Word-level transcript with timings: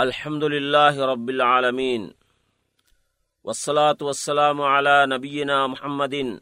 الحمد 0.00 0.44
لله 0.44 1.06
رب 1.06 1.30
العالمين. 1.30 2.14
والصلاة 3.44 3.96
والسلام 4.02 4.62
على 4.62 5.06
نبينا 5.06 5.66
محمد 5.66 6.40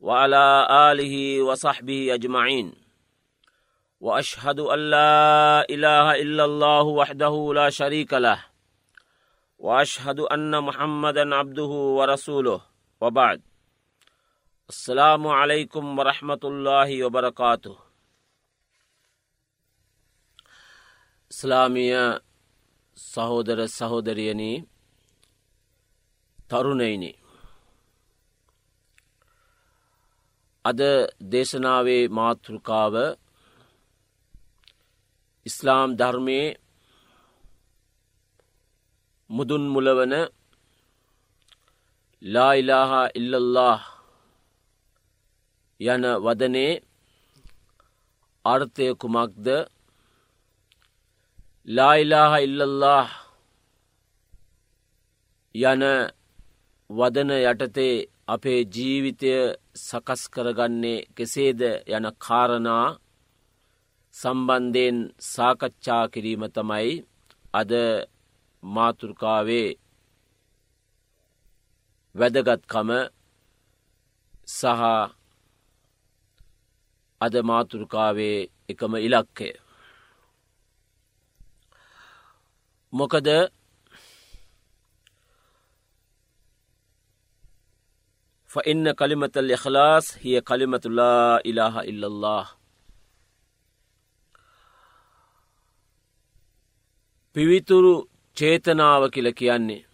وعلى 0.00 0.68
آله 0.70 1.42
وصحبه 1.42 2.14
أجمعين. 2.14 2.74
وأشهد 4.00 4.60
أن 4.60 4.78
لا 4.78 5.66
إله 5.70 6.22
إلا 6.22 6.44
الله 6.44 6.82
وحده 6.82 7.52
لا 7.54 7.70
شريك 7.70 8.14
له. 8.14 8.44
وأشهد 9.58 10.20
أن 10.20 10.64
محمدا 10.64 11.34
عبده 11.34 11.72
ورسوله. 11.98 12.60
وبعد. 13.00 13.42
السلام 14.68 15.26
عليكم 15.26 15.98
ورحمة 15.98 16.40
الله 16.44 17.04
وبركاته. 17.04 17.78
إسلامية 21.30 22.22
සහෝදර 22.96 23.58
සහෝදරියනී 23.68 24.64
තරුණයිනි. 26.50 27.12
අද 30.64 30.80
දේශනාවේ 31.32 32.04
මාතෘකාව 32.10 32.94
ඉස්ලාම් 35.46 35.90
ධර්මයේ 35.94 36.56
මුදුන් 39.30 39.64
මුලවන 39.68 40.14
ලායිලාහා 42.22 43.06
ඉල්ලල්له 43.14 43.80
යන 45.80 46.04
වදනේ 46.24 46.72
අර්ථය 48.44 48.86
කුමක්ද 48.94 49.46
ලායිලාහ 51.68 52.32
ඉල්ලල්له 52.38 53.08
යන 55.54 55.82
වදන 56.90 57.30
යටතේ 57.32 58.06
අපේ 58.26 58.60
ජීවිතය 58.66 59.32
සකස් 59.76 60.22
කරගන්නේ 60.28 61.06
කෙසේද 61.16 61.60
යන 61.88 62.06
කාරණා 62.18 62.86
සම්බන්ධයෙන් 64.14 64.98
සාකච්ඡා 65.24 66.04
කිරීම 66.08 66.46
තමයි 66.50 66.94
අද 67.54 67.72
මාතෘකාවේ 68.62 69.68
වැදගත්කම 72.14 72.90
සහ 74.48 74.82
අද 77.20 77.34
මාතෘකාවේ 77.44 78.38
එකම 78.68 78.92
ඉලක්කය. 78.98 79.50
මොකද 82.95 83.51
فإن 88.51 88.91
كلمة 88.91 89.31
الإخلاص 89.37 90.17
هي 90.17 90.41
كلمة 90.41 90.81
لا 90.85 91.39
إله 91.45 91.79
إلا 91.79 92.07
الله 92.07 92.45
පිවිතුරු 97.35 98.09
චේතනාව 98.35 99.07
කියල 99.07 99.31
කියන්නේ. 99.31 99.85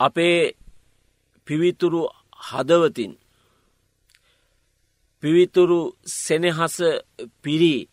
අපේ 0.00 0.54
පිවිතුරු 1.46 2.08
හදවතින් 2.50 3.12
පිවිතුරු 5.22 5.96
සෙනෙහස 6.06 6.76
පිරී 7.42 7.88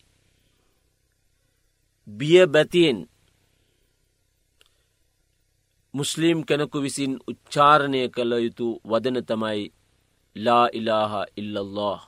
බිය 2.06 2.46
බැතියෙන් 2.46 2.98
මුස්ලිම් 5.93 6.37
කෙනකු 6.43 6.77
විසින් 6.81 7.13
උච්චාරණය 7.29 8.01
කළ 8.09 8.31
යුතු 8.45 8.67
වදන 8.85 9.17
තමයි 9.23 9.61
ලා 10.35 10.65
ඉලාහ 10.73 11.13
ඉල්ලල්له. 11.35 11.99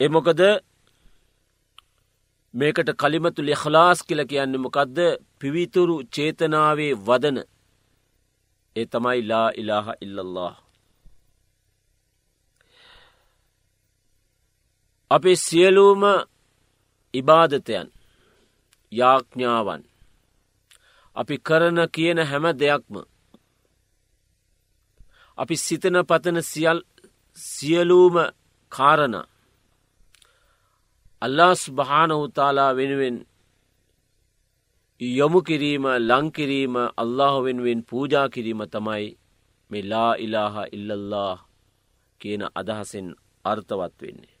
එමොකද 0.00 0.40
මේකට 2.54 2.90
කලිමතුල 2.94 3.48
එහලාස් 3.48 3.98
කියල 4.02 4.20
කියන්න 4.26 4.54
මොකක්ද 4.64 4.98
පිවිතුරු 5.40 5.96
චේතනාවේ 6.14 6.92
වදන 7.06 7.38
ඒ 8.76 8.86
තමයි 8.86 9.20
ලා 9.30 9.48
ඉලාහ 9.60 9.86
ඉල්ලල්له. 10.00 10.54
අපේ 15.10 15.36
සියලූම 15.36 16.02
ඉබාධතයන් 17.14 17.88
යාඥාවන්. 18.92 19.82
අපි 21.16 21.36
කරන 21.38 21.78
කියන 21.88 22.18
හැම 22.20 22.44
දෙයක්ම. 22.52 22.94
අපි 25.38 25.54
සිතන 25.56 25.96
පතන 26.04 26.38
සියල් 26.42 26.78
සියලූම 27.36 28.16
කාරණ 28.72 29.16
අල්ලාස් 31.22 31.62
භානවතාලා 31.70 32.72
වෙනුවෙන් 32.76 33.16
යොමු 35.00 35.40
කිරීම 35.42 35.84
ලංකිරීම 36.00 36.74
අල්له 36.96 37.34
වෙනුවෙන් 37.44 37.80
පූජා 37.82 38.28
කිරීම 38.28 38.60
තමයි 38.66 39.06
මෙ 39.70 39.80
ලා 39.82 40.12
ඉලාහ 40.16 40.54
ඉල්ලල්له 40.72 41.38
කියන 42.20 42.42
අදහසෙන් 42.54 43.08
අර්ථවත් 43.44 43.94
වෙන්නේ. 44.02 44.31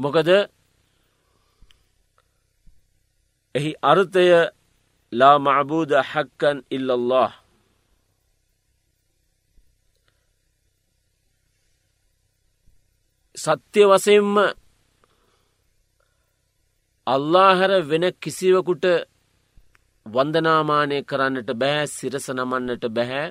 මොකද 0.00 0.28
එහි 3.54 3.70
අර්ථය 3.82 4.26
ලා 5.12 5.36
මබූද 5.40 5.90
හක්කන් 6.02 6.58
ඉල්ලල්له 6.70 7.32
සත්‍ය 13.36 13.82
වසයෙන්ම 13.84 14.34
අල්ලාහැර 17.06 17.72
වෙන 17.84 18.04
කිසිවකුට 18.16 18.84
වන්දනාමානය 20.06 20.98
කරන්නට 21.04 21.50
බැහැ 21.54 21.86
සිරස 21.88 22.26
නමන්නට 22.30 22.84
බැහැ 22.90 23.26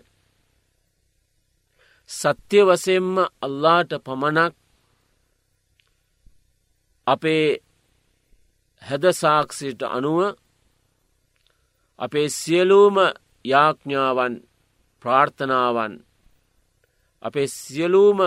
සත්‍ය 2.10 2.60
වසයෙන්ම 2.64 3.16
අල්ලාට 3.42 3.92
පමණක් 4.02 4.54
අපේ 7.08 7.48
හැදසාක්ෂිට 8.82 9.82
අනුව 9.88 10.20
අපේ 12.00 12.28
සියලූම 12.32 12.98
යාඥාවන් 13.46 14.36
ප්‍රාර්ථනාවන් 15.04 15.94
අපේ 17.24 17.48
සියලූම 17.50 18.20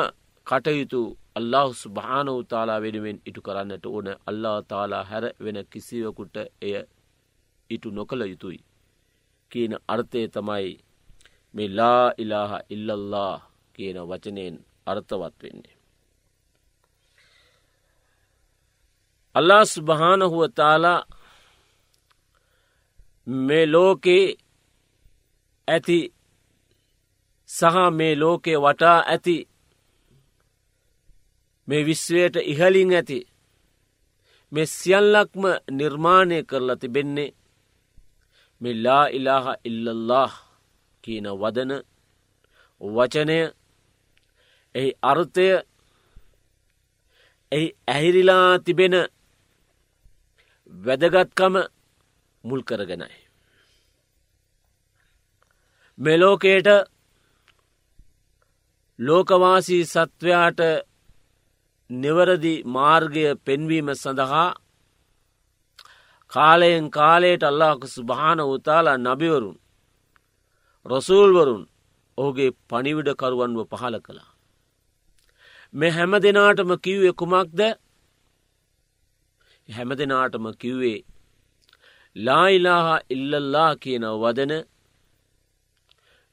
කටයුතු 0.47 1.01
අල්له 1.35 1.73
ස්භානවතාලා 1.75 2.81
වෙනුවෙන් 2.81 3.19
ඉටු 3.27 3.41
කරන්නට 3.43 3.87
ඕන 3.87 4.09
අල්ලා 4.27 4.59
තාලා 4.63 5.05
හැර 5.05 5.25
වෙන 5.41 5.59
කිසිවකුට 5.71 6.37
එය 6.63 6.75
ඉටු 7.71 7.89
නොකළ 7.91 8.23
යුතුයි. 8.23 8.61
කියන 9.53 9.73
අර්ථය 9.89 10.23
තමයි 10.29 10.71
මෙල්ලා 11.55 12.05
ඉලාහ 12.19 12.53
ඉල්ලල්ලා 12.71 13.35
කියන 13.75 13.99
වචනයෙන් 14.03 14.57
අර්ථවත් 14.87 15.35
වෙන්නේ. 15.43 15.76
අල්ලාස් 19.37 19.73
භානහුවතාලා 19.81 21.01
මේ 23.27 23.67
ලෝකේ 23.67 24.25
ඇති 25.69 25.99
සහ 27.51 27.77
මේ 27.93 28.15
ලෝකේ 28.17 28.59
වටා 28.59 28.99
ඇති 29.05 29.37
මේ 31.69 31.87
විශ්වයට 31.87 32.37
ඉහලින් 32.45 32.93
ඇති 32.93 33.19
මේ 34.53 34.67
සියල්ලක්ම 34.69 35.43
නිර්මාණය 35.71 36.39
කරලා 36.45 36.77
තිබෙන්නේ 36.77 37.35
මෙල්ලා 38.61 39.05
ඉලාහ 39.09 39.47
ඉල්ලල්له 39.65 40.33
කියන 41.05 41.27
වදන 41.35 41.73
වචනය 42.81 43.39
එහි 44.75 44.91
අර්ථය 45.03 45.49
එහි 47.53 47.67
ඇහිරිලා 47.89 48.59
තිබෙන 48.61 48.95
වැදගත්කම 50.73 51.55
මුල් 52.45 52.63
කරගෙනයි. 52.63 53.17
මෙලෝකේට 55.99 56.69
ලෝකවාසී 58.99 59.85
සත්වයාට 59.85 60.61
නිවරදි 61.91 62.55
මාර්ගය 62.67 63.25
පෙන්වීම 63.37 63.89
සඳහා 63.95 64.49
කාලයෙන් 66.33 66.91
කාලයට 66.91 67.43
අල්ලාක 67.43 67.81
සුභාන 67.87 68.41
උතාලා 68.47 68.99
නබිවරුන් 68.99 69.57
රොසූල්වරුන් 70.87 71.63
ඔහුගේ 72.19 72.57
පනිවිඩකරුවන්ව 72.69 73.61
පහල 73.71 73.97
කළා. 74.01 74.31
මෙ 75.75 75.87
හැම 75.91 76.13
දෙනාටම 76.17 76.71
කිව්වේ 76.79 77.13
කුමක්ද 77.13 77.61
හැම 79.69 79.91
දෙනාටම 79.95 80.47
කිව්වේ 80.55 80.99
ලායිලාහ 82.17 83.01
ඉල්ලල්ලා 83.09 83.73
කියන 83.77 84.05
වදන 84.23 84.53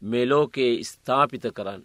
මෙලෝකයේ 0.01 0.83
ස්ථාපිත 0.83 1.45
කරන්න. 1.53 1.83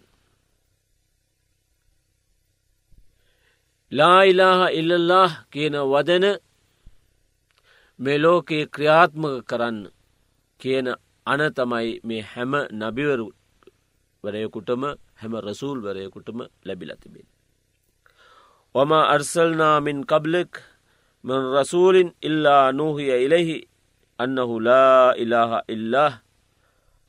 ලායිලාහ 3.91 4.61
ඉල්ලල්له 4.71 5.31
කියන 5.51 5.75
වදන 5.85 6.25
මෙලෝකයේ 7.99 8.67
ක්‍රියාත්මක 8.67 9.35
කරන්න 9.49 9.79
කියන 10.61 10.87
අන 11.25 11.41
තමයි 11.51 11.99
මේ 12.03 12.23
හැම 12.23 12.53
නබිවරු 12.71 13.27
වරයකුටම 14.23 14.83
හැම 15.15 15.33
රසූල් 15.39 15.77
වරයකුටම 15.81 16.39
ලැබිල 16.65 16.91
තිබෙන. 17.01 17.27
ඔම 18.75 18.91
අර්සල්නාමින් 18.91 19.99
කබ්ලෙක් 20.05 20.51
من 21.23 21.39
رسول 21.53 22.13
إلا 22.23 22.71
نوهي 22.71 23.25
إليه 23.25 23.63
أنه 24.19 24.61
لا 24.61 25.11
إله 25.13 25.51
إلا 25.69 26.05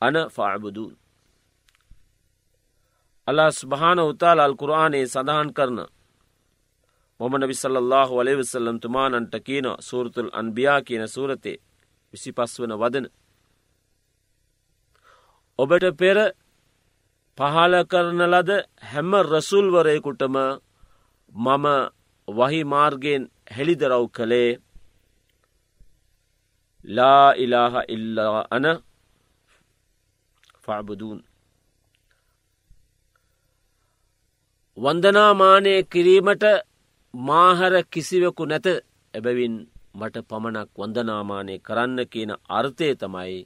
أنا 0.01 0.27
فاعبدون 0.27 1.01
අල්ලා 3.27 3.51
ස්භානවතාල 3.53 4.39
අල් 4.39 4.55
කුරානේ 4.55 5.05
සඳහන් 5.05 5.49
කරන 5.53 5.79
මොම 7.19 7.33
නබි 7.37 7.55
සල්له 7.55 8.09
වලේවසල්ලම් 8.11 8.77
තුමානන්ට 8.79 9.35
කියන 9.47 9.67
සූරතුල් 9.79 10.29
අන්බියා 10.33 10.79
කියන 10.81 11.03
සූරතේ 11.07 11.61
විසි 12.13 12.31
පස් 12.31 12.53
වන 12.61 12.73
වදන. 12.73 13.05
ඔබට 15.59 15.85
පෙර 15.93 16.17
පහල 17.37 17.73
කරන 17.85 18.21
ලද 18.25 18.51
හැම 18.91 19.11
රසුල්වරයකුටම 19.23 20.35
මම 21.33 21.65
වහි 22.27 22.61
මාර්ගයෙන් 22.65 23.23
හෙළිදරව් 23.51 24.05
කළේ 24.09 24.49
ලා 26.85 27.33
ඉලාහ 27.35 27.73
ඉල්ලා 27.87 28.47
අන 28.49 28.65
ෆාබුදූන්. 30.61 31.19
වන්දනාමානය 34.77 35.73
කිරීමට 35.83 36.45
මාහර 37.13 37.73
කිසිවකු 37.85 38.43
නැත. 38.45 38.67
එබැවින් 39.13 39.55
මට 39.93 40.15
පමණක් 40.29 40.69
වන්දනාමානය 40.75 41.55
කරන්න 41.59 41.99
කියන 42.07 42.31
අර්ථය 42.49 42.89
තමයි 42.95 43.39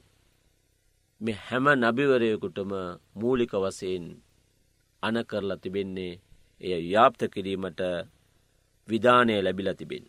මෙ 1.20 1.32
හැම 1.40 1.66
නබිවරයකුටම 1.74 2.72
මූලික 3.14 3.52
වසයෙන් 3.54 4.06
අන 5.02 5.16
කරලා 5.24 5.56
තිබෙන්නේ. 5.56 6.20
එය 6.60 6.72
ව්‍යාප්ත 6.82 7.20
කිරීමට 7.34 7.80
විධානය 8.88 9.42
ලැබිල 9.42 9.74
තිබෙන්. 9.74 10.04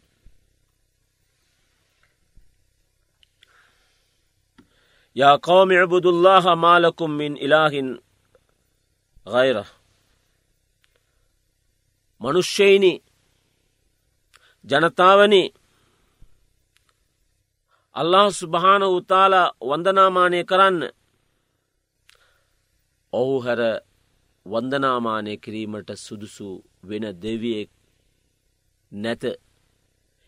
يا 5.16 5.36
قوم 5.38 5.72
اعبدوا 5.72 6.12
الله 6.12 6.56
ما 6.56 6.80
لكم 6.80 7.10
من 7.12 7.32
إله 7.38 7.74
غيره 9.28 9.66
මනුෂ්‍යයිනි 12.22 12.94
ජනතාවනි 14.66 15.44
අල්له 17.96 18.32
සුභාන 18.32 18.84
උතාල 18.90 19.34
වන්දනාමානය 19.62 20.40
කරන්න 20.44 20.82
ඔහු 23.14 23.36
හැර 23.40 23.62
වන්දනාමානය 24.46 25.34
කිරීමට 25.38 25.90
සුදුසු 25.98 26.50
වෙන 26.84 27.06
දෙවියෙක් 27.22 27.70
නැත 28.92 29.24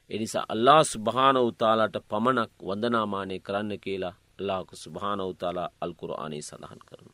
එනිසා 0.09 0.45
අල්ලා 0.49 0.83
සුභාන 0.83 1.37
උතාලාට 1.39 1.95
පමණක් 2.09 2.51
වන්දනාමානය 2.61 3.39
කරන්න 3.39 3.79
කියලා 3.79 4.15
අල්ලාහක 4.39 4.69
සුභාන 4.75 5.21
උතාලා 5.23 5.69
අල්කුර 5.81 6.11
ආනේ 6.13 6.41
සඳහන් 6.41 6.81
කරනු. 6.85 7.11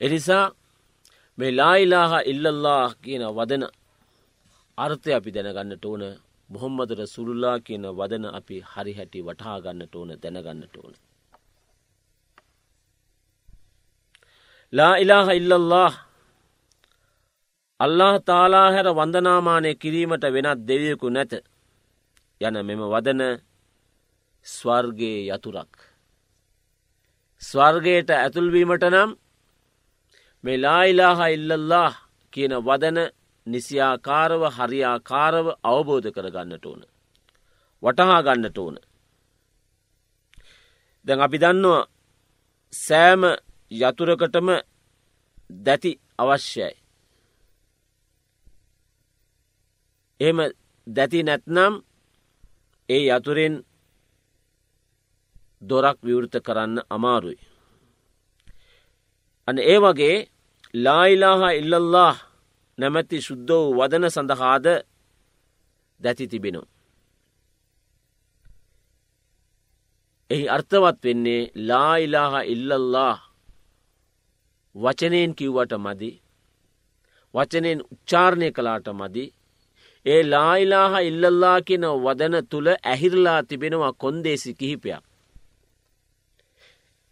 එනිසා 0.00 0.44
මේ 1.38 1.52
ලායිලාහ 1.52 2.12
ඉල්ලල්له 2.24 2.94
කියන 3.02 3.22
වදන 3.30 3.64
අර්ථය 4.78 5.10
අපි 5.12 5.30
දැනගන්නට 5.30 5.84
ඕන 5.84 6.02
මොහොම්මදර 6.50 7.00
සුරුල්ලා 7.06 7.56
කියන 7.60 7.84
වදන 7.92 8.24
අපි 8.30 8.56
හරි 8.72 8.92
හැටි 8.92 9.22
වටහාගන්නට 9.22 9.94
ඕන 9.94 10.10
දැනගන්නට 10.22 10.76
ඕන. 10.76 10.94
ලා 14.72 14.94
ඉලාහ 15.02 15.28
ඉල්ලල්له 15.32 15.92
අල්له 17.80 18.18
තාලා 18.20 18.68
හැර 18.74 18.88
වන්දනාමානය 18.90 19.70
කිරීමට 19.74 20.24
වෙනත් 20.34 20.60
දෙවියකු 20.68 21.08
නැත 21.10 21.32
යන 22.40 22.56
මෙම 22.68 22.82
වදන 22.92 23.22
ස්වර්ගේ 24.46 25.20
යතුරක්. 25.28 25.72
ස්වර්ගයට 27.42 28.10
ඇතුල්වීමට 28.12 28.84
නම් 28.84 29.10
මේ 30.44 30.62
ලායිලාහ 30.64 31.18
ඉල්ලල්له 31.36 31.92
කියන 32.32 32.52
වදන 32.60 32.98
නිසියාකාරව 33.46 34.42
හරියාකාරව 34.56 35.46
අවබෝධ 35.64 36.08
කරගන්නට 36.16 36.64
ඕන. 36.66 36.82
වටහා 37.82 38.20
ගන්නට 38.22 38.58
ඕන. 38.58 38.76
දැන් 41.06 41.20
අපි 41.20 41.38
දන්නවා 41.42 41.88
සෑම 42.72 43.22
යතුරකටම 43.70 44.48
දැති 45.50 45.90
අවශ්‍යයි. 46.18 46.74
එහෙම 50.20 50.38
දැති 50.86 51.22
නැත්නම් 51.22 51.74
ඒ 52.88 53.02
යතුරෙන් 53.08 53.54
දොරක් 55.62 55.98
විවෘත 56.02 56.34
කරන්න 56.40 56.76
අමාරුයි. 56.90 57.38
අන 59.48 59.58
ඒ 59.60 59.78
වගේ 59.78 60.16
ලායිලාහා 60.74 61.52
ඉල්ලල්له 61.52 62.16
නැමැති 62.78 63.20
සුද්ද 63.20 63.48
වූ 63.50 63.76
වදන 63.78 64.10
සඳහාද 64.10 64.66
දැති 66.00 66.26
තිබෙනු. 66.26 66.62
එහි 70.30 70.44
අර්ථවත් 70.48 70.98
වෙන්නේ 71.04 71.50
ලායිලාහා 71.68 72.42
ඉල්ලල්له 72.44 73.27
වචනයෙන් 74.78 75.32
කිව්වට 75.34 75.72
මදි 75.78 76.10
වචනයෙන් 77.34 77.80
උච්චාරණය 77.84 78.48
කලාට 78.52 78.88
මදි 78.92 79.24
ඒ 80.06 80.22
ලායිලාහ 80.24 80.92
ඉල්ලල්ලා 81.02 81.58
කියන 81.60 81.84
වදන 81.96 82.36
තුළ 82.50 82.68
ඇහිරලා 82.72 83.40
තිබෙනවා 83.42 83.92
කොන්දේසි 83.94 84.54
කිහිපයක්. 84.54 85.02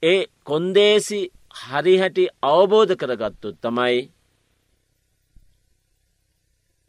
ඒ 0.03 0.21
කොන්දේසි 0.45 1.21
හරිහැටි 1.61 2.25
අවබෝධ 2.45 2.95
කරගත්තුත් 2.97 3.57
තමයි 3.63 3.99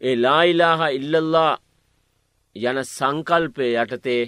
ඒ 0.02 0.16
ලායිලාහ 0.16 0.82
ඉල්ලල්ලා 0.92 1.54
යන 2.56 2.80
සංකල්පය 2.86 3.68
යටතේ 3.75 4.24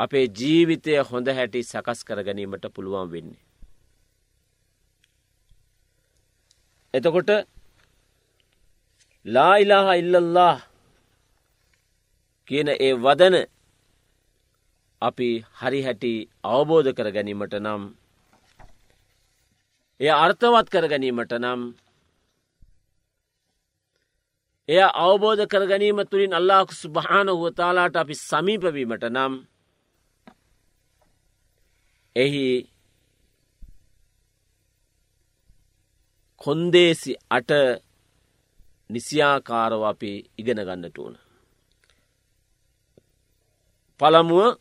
අපේ 0.00 0.26
ජීවිතය 0.38 0.92
හොඳ 1.10 1.26
හැටි 1.30 1.62
සකස් 1.62 2.00
කරගැනීමට 2.04 2.66
පුළුවන් 2.74 3.10
වෙන්නේ. 3.10 3.51
එතකොට 6.94 7.30
ලායිලාහ 9.26 9.96
ඉල්ලල්له 9.96 10.56
කියන 12.50 12.68
ඒ 12.70 12.92
වදන 12.96 13.36
අපි 15.02 15.28
හරි 15.60 15.80
හැටි 15.82 16.12
අවබෝධ 16.46 16.90
කර 16.92 17.08
ගැනීමට 17.10 17.54
නම් 17.58 17.82
එය 20.00 20.10
අර්ථවත් 20.16 20.68
කර 20.68 20.86
ගැනීමට 20.88 21.32
නම් 21.38 21.60
එය 24.68 24.80
අවබෝධ 25.00 25.44
කර 25.46 25.64
ගැනීම 25.66 26.02
තුළින් 26.04 26.32
අල්ලාහු 26.32 26.74
සුභාන 26.74 27.28
හුවතාලාට 27.30 27.96
අපි 27.96 28.14
සමීපවීමට 28.20 29.08
නම් 29.08 29.32
එහි 32.16 32.44
කොන්දේසි 36.42 37.12
අට 37.30 37.50
නිසියාකාරව 38.90 39.82
අපි 39.82 40.12
ඉගෙන 40.38 40.60
ගන්නට 40.60 40.96
ඕන. 40.98 41.14
පළමුුව 44.00 44.58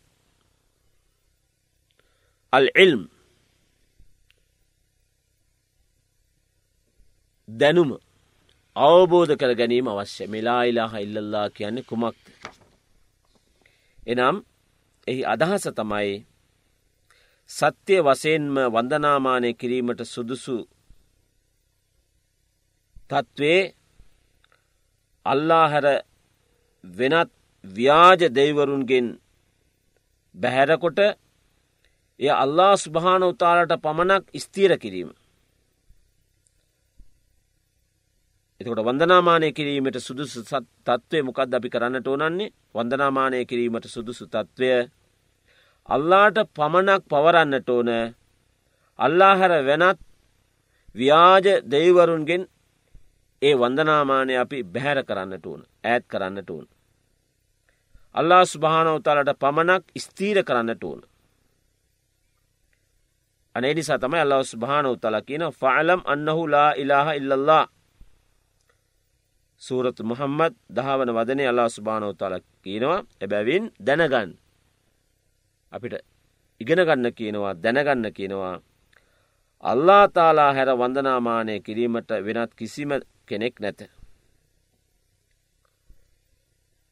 අල් 2.54 2.68
එල්ම් 2.76 3.02
දැනුම 7.48 7.92
අවබෝධ 8.76 9.34
කර 9.36 9.52
ගැනීම 9.54 9.88
අවශ්‍ය 9.88 10.24
මෙලායිලාහ 10.28 10.94
ඉල්ලල්ලා 10.98 11.48
කියන්නේ 11.50 11.84
කුමක්ද. 11.84 12.22
එනම් 14.08 14.36
එහි 15.08 15.22
අදහස 15.26 15.66
තමයි 15.72 16.12
සත්‍යය 17.50 18.02
වසයෙන්ම 18.02 18.56
වන්දනාමානය 18.68 19.50
කිරීමට 19.54 20.02
සුදුසු 20.06 20.56
තත්ත්වේ 23.12 23.62
අල්ලාහැර 25.26 25.88
වෙනත් 26.84 27.32
ව්‍යාජ 27.64 28.22
දෙයිවරුන්ගෙන් 28.30 29.08
බැහැරකොට 30.36 31.00
එය 32.20 32.30
අල්ලා 32.36 32.74
ස්භාන 32.78 33.24
උතාලට 33.24 33.74
පමණක් 33.78 34.24
ස්තීර 34.36 34.74
කිරීම. 34.78 35.10
එතකොට 38.62 38.82
වන්දනාමානය 38.82 39.48
කිරීමට 39.52 39.98
සුදුසු 40.00 40.40
තත්ත්වය 40.44 41.20
මොකක්ද 41.22 41.52
අපි 41.52 41.70
කරන්නට 41.70 42.08
ඕනන්නේ 42.08 42.54
වන්දනාමානය 42.74 43.46
කිරීමට 43.46 43.86
සුදුසු 43.88 44.26
තත්ත්වය 44.28 44.70
අල්ලාට 45.90 46.38
පමණක් 46.50 47.02
පවරන්නට 47.06 47.70
ඕන 47.70 47.90
අල්ලාහැර 49.00 49.54
වෙනත් 49.64 50.00
ව්‍යාජ 50.96 51.46
දෙයිවරුන්ගෙන් 51.66 52.44
ඒ 53.42 53.56
වන්දනාමානය 53.56 54.34
අපි 54.38 54.64
බැහැර 54.66 55.00
කරන්නට 55.04 55.46
ඕන 55.46 55.62
ඇත් 55.84 56.04
කරන්නට 56.08 56.50
ඕන. 56.50 56.66
අල්ලා 58.16 58.44
ස්භානවතාලට 58.46 59.40
පමණක් 59.40 59.84
ස්තීර 59.98 60.44
කරන්නට 60.44 60.84
ඕන. 60.84 61.02
අනේනිසා 63.56 64.00
තමයි 64.00 64.20
අල්ලා 64.20 64.44
ස්භානවතල 64.46 65.18
කියන 65.22 65.44
ෆාලම් 65.54 66.02
අන්නහු 66.06 66.44
ලා 66.48 66.72
ඉලාහ 66.74 67.08
ඉල්ලල්ලා 67.16 67.66
සූරත් 69.62 70.00
මොහම්මත් 70.02 70.56
දහවන 70.70 71.10
වදනේ 71.12 71.48
අල්ලා 71.48 71.70
ස්භානවතාල 71.70 72.36
කියනවා 72.64 73.04
එබැවින් 73.22 73.64
දැනගන් 73.80 74.32
අපිට 75.74 75.94
ඉගෙනගන්න 76.62 77.14
කියනවා 77.14 77.54
දැනගන්න 77.56 78.14
කියනවා 78.14 78.56
අල්ලා 79.64 80.06
තාලා 80.10 80.52
හැර 80.54 80.70
වන්දනාමානය 80.76 81.60
කිරීමට 81.60 82.12
වෙනත් 82.26 82.54
කිසිම 82.56 82.92
කෙනෙක් 83.32 83.56
නැත. 83.60 83.80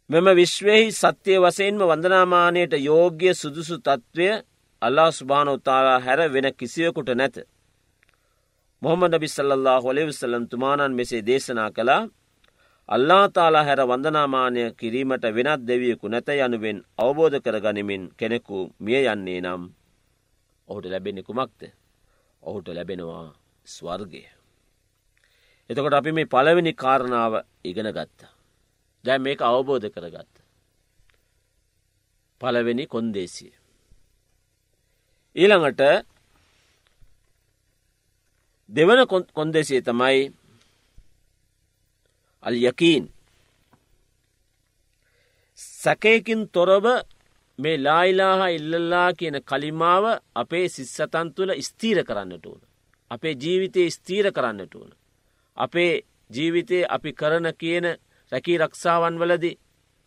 මෙම 0.09 0.27
විශ්වයෙහි 0.33 0.91
සත්‍යය 0.93 1.39
වසයෙන්ම 1.39 1.81
වන්දනාමානයට 1.83 2.73
යෝග්‍ය 2.81 3.33
සුදුසු 3.35 3.75
තත්ත්වය 3.79 4.29
අල්ලා 4.81 5.11
ස්භාන 5.11 5.49
උතාලා 5.49 5.99
හැර 5.99 6.21
වෙන 6.33 6.47
කිසිවකුට 6.53 7.09
නැත. 7.15 7.35
මොහමද 8.81 9.13
බිස්සල්له 9.15 9.75
හොලෙවිසල්ලම් 9.79 10.45
තුමානන් 10.47 10.93
මෙසේ 10.93 11.21
දේශනා 11.21 11.71
කළා 11.71 12.01
අල්ලා 12.89 13.25
තාලා 13.29 13.63
හැර 13.63 13.81
වන්දනාමානය 13.81 14.63
කිරීමට 14.73 15.23
වෙනත් 15.29 15.67
දෙවියෙකු 15.67 16.07
නැත 16.07 16.29
යනුවෙන් 16.37 16.77
අවබෝධ 16.97 17.37
කර 17.39 17.57
ගනිමින් 17.59 18.03
කෙනෙකු 18.17 18.57
මිය 18.79 19.05
යන්නේ 19.05 19.41
නම් 19.41 19.61
ඔහුට 20.69 20.85
ලැබෙනෙ 20.85 21.21
කුමක්ද 21.21 21.61
ඔහුට 22.43 22.67
ලැබෙනවා 22.69 23.27
ස්වර්ගය. 23.65 24.38
එතකොට 25.69 25.93
අපි 25.93 26.11
මේ 26.11 26.25
පළවෙනි 26.25 26.73
කාරණාව 26.73 27.33
ඉගෙන 27.63 27.89
ගත්ත. 27.91 28.19
දැ 29.05 29.17
මේක 29.17 29.41
අවබෝධ 29.41 29.87
කරගත්ත. 29.89 30.33
පළවෙනි 32.41 32.85
කොන්දේසිය. 32.87 33.51
ඊළඟට 35.35 35.81
දෙවන 38.69 39.01
කොන්දෙසිය 39.33 39.81
තමයි 39.81 40.19
අල් 42.43 42.55
යකීන් 42.61 43.05
සැකයකින් 45.59 46.41
තොරව 46.47 46.85
මේ 47.59 47.77
ලායිලාහා 47.77 48.49
ඉල්ලල්ලා 48.49 49.09
කියන 49.13 49.37
කලිමාව 49.41 50.05
අපේ 50.35 50.65
සිස්සතන් 50.69 51.27
තුළ 51.35 51.51
ස්තීර 51.61 51.99
කරන්නට 52.03 52.45
ඕන. 52.45 52.61
අපේ 53.11 53.33
ජීවිතය 53.33 53.89
ස්තීර 53.89 54.31
කරන්නට 54.31 54.75
ඕන. 54.75 54.91
අපේ 55.59 55.93
ජීවිතය 56.29 56.79
අපි 56.87 57.11
කරන 57.13 57.47
කියන 57.53 57.85
රැකී 58.31 58.57
රක්ෂාවන් 58.57 59.15
වලදි 59.17 59.51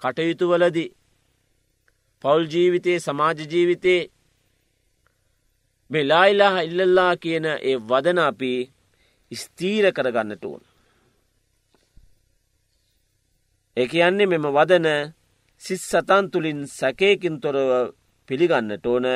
කටයුතු 0.02 0.44
වලදි 0.49 0.85
පවුල් 2.25 2.44
ජීවිතයේ 2.47 2.99
සමාජ 2.99 3.38
ජීවිතයේ 3.47 4.02
මේ 5.90 6.04
ලායිලාහ 6.04 6.56
ඉල්ලල්ලා 6.64 7.14
කියන 7.16 7.47
ඒ 7.50 7.76
වදන 7.82 8.18
අපි 8.21 8.52
ස්තීර 9.32 9.85
කරගන්නට 9.92 10.44
ඕන. 10.44 10.62
ඒ 13.76 13.87
කියන්නේ 13.87 14.26
මෙම 14.26 14.47
වදන 14.49 14.88
සිස් 15.62 15.82
සතන් 15.90 16.25
තුළින් 16.32 16.61
සැකයකින් 16.68 17.37
තොරව 17.40 17.71
පිළිගන්නට 18.28 18.87
ඕන 18.87 19.06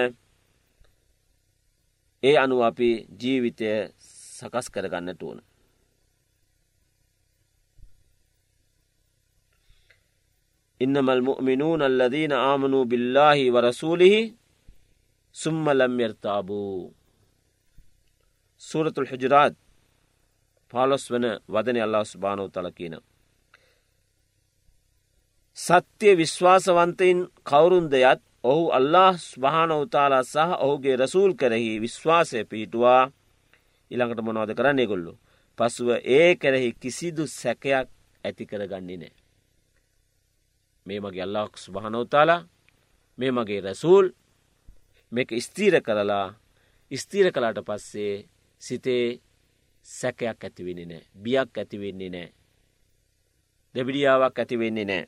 ඒ 2.22 2.36
අනු 2.36 2.56
අපි 2.62 2.90
ජීවිතය 3.20 3.68
සකස් 4.38 4.66
කරගන්නට 4.70 5.22
ඕන. 5.22 5.38
إنما 10.80 11.12
المؤمنون 11.12 11.82
الذين 11.82 12.32
آمنوا 12.32 12.84
بالله 12.84 13.38
ورسوله 13.52 14.14
ثم 15.34 15.64
لم 15.72 16.00
يرتابوا 16.00 16.90
සූරතුල් 18.62 19.06
හුජරාත් 19.06 19.54
පාලොස් 20.72 21.04
වන 21.12 21.24
වදන 21.48 21.78
අල්ලා 21.82 22.04
ස්භානෝ 22.04 22.48
තලකීන. 22.48 22.94
සත්‍යය 25.58 26.14
විශ්වාසවන්තයින් 26.16 27.18
කවුරුන් 27.44 27.90
දෙයත් 27.90 28.20
ඔහු 28.44 28.64
අල්له 28.70 29.12
ස්භානවතාලා 29.20 30.24
සහ 30.24 30.50
ඔහුගේ 30.58 30.96
රසූල් 30.96 31.32
කරෙහි 31.34 31.80
විශ්වාසය 31.80 32.44
පිහිටුවා 32.44 33.02
ඉළඟට 33.90 34.20
මොනවද 34.22 34.52
කරන්නේ 34.54 34.86
ගොල්ලු. 34.86 35.12
පසුව 35.58 35.88
ඒ 36.16 36.30
කෙරෙහි 36.36 36.70
කිසිදු 36.72 37.24
සැකයක් 37.32 37.88
ඇති 38.24 38.44
කරගන්නේ 38.46 38.96
නෑ. 38.96 39.25
මේ 40.86 41.00
මගේ 41.00 41.22
අල්ලාක් 41.22 41.52
ස්භානවතාලා 41.56 42.40
මේ 43.18 43.30
මගේ 43.30 43.60
රැසූල් 43.60 44.06
මේක 45.12 45.30
ස්තීර 45.40 45.74
කරලා 45.82 46.26
ස්තීර 46.90 47.28
කලාට 47.32 47.58
පස්සේ 47.60 48.14
සිතේ 48.62 49.04
සැකයක් 49.86 50.44
ඇතිවෙන්නේ 50.44 50.86
නෑ 50.86 51.04
බියක් 51.22 51.58
ඇතිවෙන්නේ 51.58 52.10
නෑ 52.10 52.28
දෙබිඩියාවක් 53.74 54.38
ඇතිවෙන්නේ 54.38 54.84
නෑ 54.84 55.04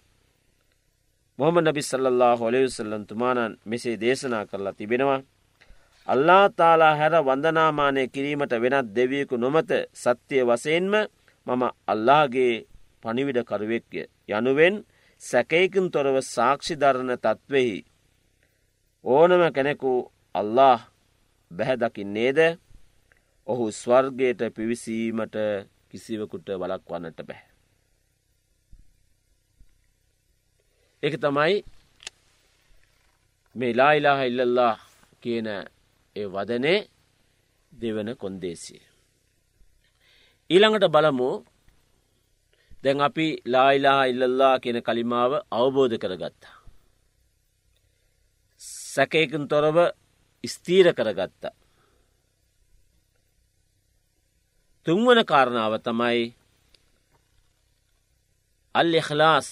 මොහම 1.38 1.56
නබි 1.61 1.82
සල්له 1.82 2.30
හොලෙවසල්ලන් 2.37 3.04
තුමානන් 3.06 3.58
මෙසේ 3.64 3.97
දේශනා 3.97 4.44
කරලා 4.47 4.73
තිබෙනවා 4.73 5.20
අල්ලා 6.08 6.44
තාලා 6.50 6.94
හැර 6.97 7.14
වන්දනාමානය 7.20 8.02
කිරීමට 8.08 8.52
වෙනත් 8.56 8.88
දෙවියකු 8.94 9.37
නොමත 9.37 9.70
සත්‍යය 9.94 10.42
වසයෙන්ම 10.42 10.94
මම 11.47 11.62
අල්ලාගේ 11.87 12.66
පනිවිඩ 13.02 13.38
කරුවෙක්ය. 13.42 14.02
යනුවෙන් 14.28 14.75
සැකයකින් 15.20 15.90
තොරව 15.90 16.16
සාක්ෂි 16.25 16.75
දරණ 16.76 17.12
තත්වෙහි. 17.16 17.78
ඕනම 19.04 19.42
කෙනෙකු 19.52 19.92
අල්له 20.34 20.78
බැහැදකින් 21.50 22.12
නේද 22.14 22.38
ඔහු 23.46 23.64
ස්වර්ගයට 23.72 24.40
පිවිසීමට 24.54 25.37
කිසිවකුට 25.90 26.48
වලක් 26.60 26.84
වන්නට 26.90 27.20
බැහැ. 27.28 27.48
එක 31.02 31.14
තමයි 31.16 31.64
මේ 33.54 33.76
ලායිලාහ 33.76 34.20
ඉල්ලල්ලා 34.26 34.75
කියන 35.22 35.48
ඒ 36.16 36.26
වදනේ 36.26 36.78
දෙවන 37.72 38.10
කොන්දේසිය. 38.16 38.82
ඊළඟට 40.50 40.92
බලමු 40.94 41.30
දැන් 42.85 43.00
අපි 43.00 43.26
ලායිලා 43.47 44.02
ඉල්ලල්ලා 44.04 44.61
කියන 44.61 44.78
කලිමාව 44.82 45.32
අවබෝධ 45.50 45.97
කරගත්තා. 45.99 46.56
සැකයකින් 48.92 49.49
තොරව 49.49 49.76
ස්තීර 50.44 50.87
කරගත්ත. 50.94 51.42
තුන්වන 54.87 55.20
කාරණාව 55.25 55.75
තමයි 55.85 56.20
අල් 58.75 58.94
එහලාස් 58.94 59.49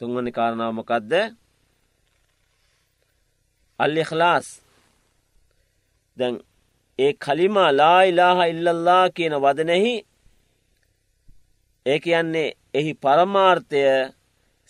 තුන්වනි 0.00 0.32
කාරණාවමකක්ද 0.32 1.12
අල් 3.80 3.96
එහලාස් 3.96 4.46
දැන් 6.16 6.34
ඒ 6.98 7.12
කලිමා 7.24 7.70
ලායිලාහ 7.72 8.38
ඉල්ලල්ලා 8.48 9.04
කියන 9.10 9.34
වදනෙහි 9.44 9.94
ඒ 11.86 11.98
කියන්නේ 12.00 12.56
එහි 12.74 12.92
පරමාර්ථය 12.96 13.82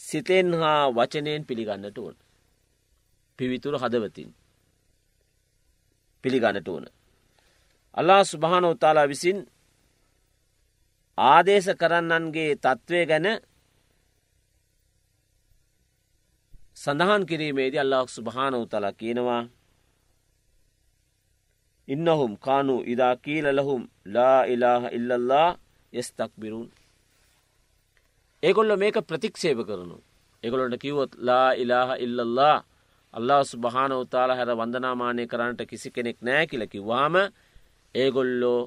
සිතෙන් 0.00 0.48
හා 0.54 0.82
වචනයෙන් 0.90 1.42
පිළිගන්නට 1.44 1.98
ඕන. 1.98 2.16
පිවිතුර 3.38 3.74
හදවතින් 3.74 4.30
පිළිගන්නට 6.24 6.68
ඕන. 6.68 6.84
අල්ලා 7.94 8.22
ස්භාන 8.24 8.64
උතාලා 8.64 9.08
විසින් 9.08 9.38
ආදේශ 11.18 11.70
කරන්නන්ගේ 11.74 12.50
තත්ත්වය 12.56 13.00
ගැන 13.06 13.26
සඳහන් 16.76 17.22
කිරීමේදී 17.26 17.78
අල්ලාක් 17.78 18.08
ස්භාන 18.10 18.54
උතලා 18.54 18.92
කියනවා 18.92 19.42
ඉන්නහුම් 21.88 22.32
කානු 22.38 22.74
ඉදා 22.84 23.14
කීල 23.16 23.46
ලහුම් 23.50 23.82
ලා 24.06 24.40
ඉලාහ 24.44 24.82
ඉල්ලල්ලා 24.92 25.48
යස්තක් 25.92 26.32
බිරුන් 26.38 26.68
ඒගොල්ල 28.46 28.72
මේක 28.76 28.96
ප්‍රතික්ෂේප 29.02 29.60
කරනු 29.62 29.96
එගොලොට 30.42 30.76
කිවොත් 30.78 31.12
ලා 31.18 31.50
ඉලාහ 31.54 31.90
ඉල්ලල්ලා 31.98 32.56
අල්ලා 33.14 33.42
සුභාන 33.44 33.92
උතාල 33.94 34.30
හැර 34.30 34.50
වන්දනාමානය 34.52 35.24
කරන්නට 35.26 35.60
කිසි 35.64 35.88
කෙනෙක් 35.90 36.18
නෑ 36.20 36.44
කියලකිවාම 36.46 37.14
ඒගොල්ලෝ 37.94 38.60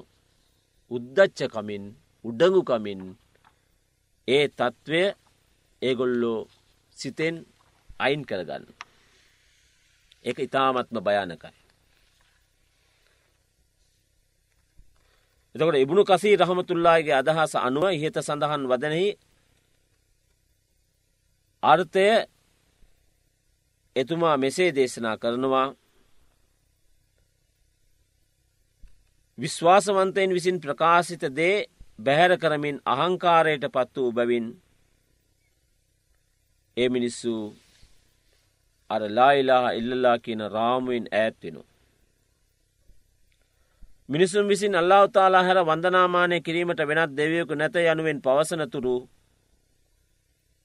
උද්දච්චකමින් 0.90 1.84
උඩඟුකමින් 2.24 3.00
ඒ 4.28 4.44
තත්ත්වය 4.50 5.02
ඒගොල්ලෝ 5.82 6.40
සිතෙන් 6.96 7.36
අයින් 8.00 8.22
කරගන්න. 8.22 8.64
ඒක 10.24 10.38
ඉතාමත්ම 10.40 10.96
භයානකයි. 10.98 11.52
එතකොට 15.54 15.76
ඉබුණු 15.76 16.02
කසී 16.04 16.36
රහමතුල්ලාගේ 16.36 17.14
අදහස 17.14 17.54
අනුව 17.58 17.84
ඉහත 17.90 18.16
සඳහන් 18.18 18.62
වදනෙහි 18.66 19.08
අර්ථය 21.62 22.06
එතුමා 23.96 24.36
මෙසේ 24.36 24.74
දේශනා 24.74 25.16
කරනවා 25.16 25.68
විශ්වාසවන්තයෙන් 29.38 30.34
විසින් 30.34 30.60
ප්‍රකාශිත 30.60 31.24
දේ 31.36 31.66
බැහැර 31.98 32.38
කරමින් 32.38 32.80
අහංකාරයට 32.86 33.64
පත් 33.68 33.96
වූ 33.96 34.12
බැවින් 34.12 34.46
ඒ 36.76 36.88
මිනිස්සු 36.88 37.34
අර 38.90 39.02
ලායිලා 39.08 39.70
ඉල්ලලා 39.70 40.18
කියන 40.18 40.42
රාමුවෙන් 40.50 41.06
ඈත්වෙනු. 41.12 41.62
මිනිසුන් 44.08 44.48
විසින් 44.48 44.74
අල්ලා 44.74 45.08
තාලා 45.08 45.42
හැර 45.42 45.58
වන්දනාමානය 45.60 46.40
කිරීමට 46.40 46.80
වෙනත් 46.88 47.16
දෙවියකු 47.16 47.54
නැත 47.54 47.76
යනුවෙන් 47.76 48.22
පවසනතුරු 48.22 48.96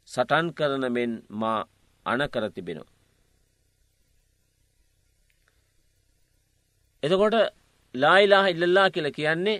සටන් 0.08 0.48
කරන 0.54 0.86
මෙන් 0.92 1.12
මා 1.32 1.60
අනකර 2.06 2.44
තිබෙනවා. 2.52 2.92
එතකොට 7.04 7.36
ලායිලාහ 7.96 8.46
ඉල්ලල්ලා 8.50 8.90
කියල 8.90 9.08
කියන්නේ 9.12 9.60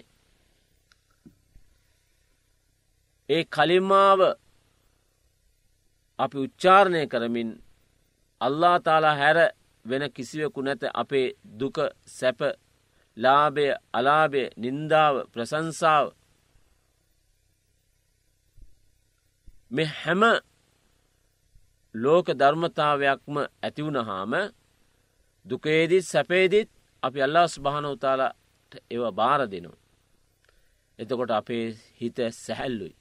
ඒ 3.30 3.44
කලිමාව 3.46 4.20
අපි 6.20 6.38
උච්චාරණය 6.38 7.02
කරමින් 7.08 7.50
අල්ලා 8.42 8.78
තාලා 8.80 9.16
හැර 9.16 9.38
වෙන 9.86 10.04
කිසිවකු 10.12 10.60
නැත 10.62 10.84
අපේ 10.94 11.28
දුක 11.60 11.78
සැප 12.10 12.40
ලාභය 13.18 13.68
අලාභය 13.94 14.44
නින්දාව 14.58 15.16
ප්‍රසංසාව 15.34 16.06
මෙ 19.72 19.84
හැම 19.84 20.24
ලෝක 21.96 22.28
ධර්මතාවයක්ම 22.34 23.36
ඇතිවුණහාම 23.38 24.34
දුකේදිත් 25.46 26.06
සැපේදිත් 26.06 26.70
අපි 27.04 27.20
අල්ලා 27.22 27.48
ස්භාන 27.48 27.86
උතාලාට 27.86 28.74
ඒව 28.92 29.04
බාර 29.12 29.42
දෙනවා. 29.48 29.82
එතකොට 31.00 31.32
අපේ 31.32 31.66
හිත 32.02 32.18
සැහැල්ලුයි. 32.36 32.96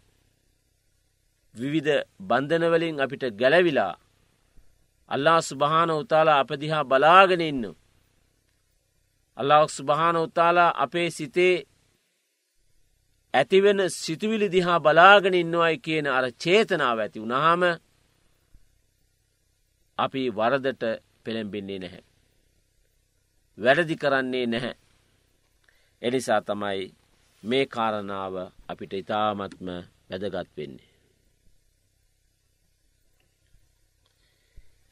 විවිධ 1.55 2.03
බන්ධනවලින් 2.21 3.01
අපිට 3.01 3.25
ගැලවිලා 3.33 3.95
අල්ලා 5.11 5.41
ස්භාන 5.43 5.91
උතාලා 5.93 6.39
අපදිහා 6.39 6.85
බලාගෙන 6.85 7.43
ඉන්න. 7.43 7.65
අල්ලාක් 9.37 9.71
ස්භාන 9.71 10.17
උතාලා 10.17 10.77
අපේ 10.77 11.09
සිතේ 11.11 11.65
ඇතිවෙන 13.35 13.81
සිතුවිලි 13.93 14.49
දිහා 14.49 14.79
බලාගෙන 14.81 15.35
ඉන්නවයි 15.35 15.77
කියන 15.79 16.07
අර 16.09 16.27
චේතනාව 16.35 16.99
ඇති 16.99 17.19
වුණහාම 17.21 17.63
අපි 19.99 20.23
වරදට 20.31 20.83
පෙළෙම්බින්නේ 21.25 21.79
නැහැ. 21.79 22.03
වැඩදි 23.59 23.97
කරන්නේ 23.97 24.47
නැහැ. 24.47 24.75
එනිසා 26.03 26.41
තමයි 26.41 26.83
මේ 27.43 27.67
කාරණාව 27.67 28.35
අපිට 28.69 28.93
ඉතාමත්ම 28.95 29.69
වැදගත් 30.11 30.51
වෙන්නේ. 30.57 30.91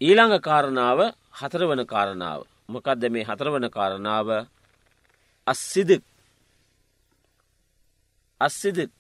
ඊළඟ 0.00 0.36
කාරණාව 0.40 1.00
හතරවන 1.32 1.82
කාරණාව 1.86 2.40
මොකක්ද 2.68 3.02
මේ 3.10 3.24
හතරවන 3.24 3.66
කාරණාව 3.70 4.28
අස්සිදක් 5.46 6.02
අස්සිදක් 8.46 8.90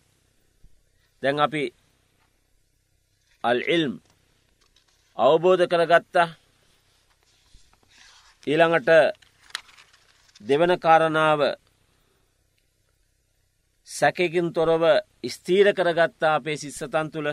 දැන් 1.22 1.38
අපි 1.40 1.62
අල්ඉල්ම් 3.44 3.94
අවබෝධ 5.18 5.66
කරගත්තා. 5.66 6.28
ඊළඟට 8.46 8.90
දෙවන 10.40 10.72
කාරණාව 10.78 11.40
සැකකින් 13.88 14.52
තොරව 14.52 14.82
ස්තීර 15.28 15.66
කරගත්තා 15.74 16.34
අපේ 16.34 16.56
සිස්සතන් 16.56 17.08
තුළ. 17.12 17.30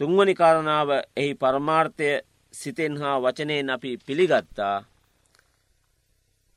තුන්වනි 0.00 0.34
කාරණාව 0.34 0.88
එහි 1.16 1.34
පරමාර්ථය 1.34 2.10
සිතෙන් 2.54 2.94
හා 2.96 3.22
වචනයෙන් 3.22 3.70
අපි 3.70 3.90
පිළිගත්තා. 4.06 4.76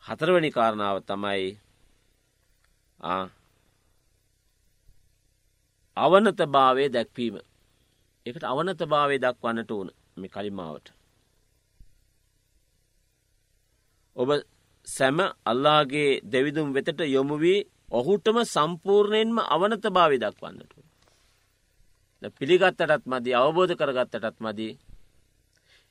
හතරවනි 0.03 0.51
කාරණාව 0.51 0.97
තමයි 1.03 1.59
අවනත 5.97 6.39
භාවය 6.47 6.85
දැක්වීම 6.89 7.35
එකට 8.25 8.43
අවනත 8.45 8.81
භාවය 8.85 9.15
දක්වන්නට 9.19 9.71
ඕන 9.71 9.89
මේ 10.15 10.29
කලිමාවට 10.29 10.87
ඔබ 14.15 14.29
සැම 14.87 15.19
අල්ලාගේ 15.45 16.21
දෙවිදුම් 16.23 16.73
වෙතට 16.73 16.99
යොමු 17.07 17.35
වී 17.37 17.67
ඔහුටම 17.89 18.37
සම්පූර්ණයෙන්ම 18.45 19.37
අවනත 19.45 19.85
භාවි 19.87 20.17
දක්වන්නට. 20.17 20.73
පිළිගත්තටත් 22.31 23.05
මදි 23.05 23.31
අවබෝධ 23.33 23.73
කරගත්තටත් 23.73 24.37
මදි 24.39 24.69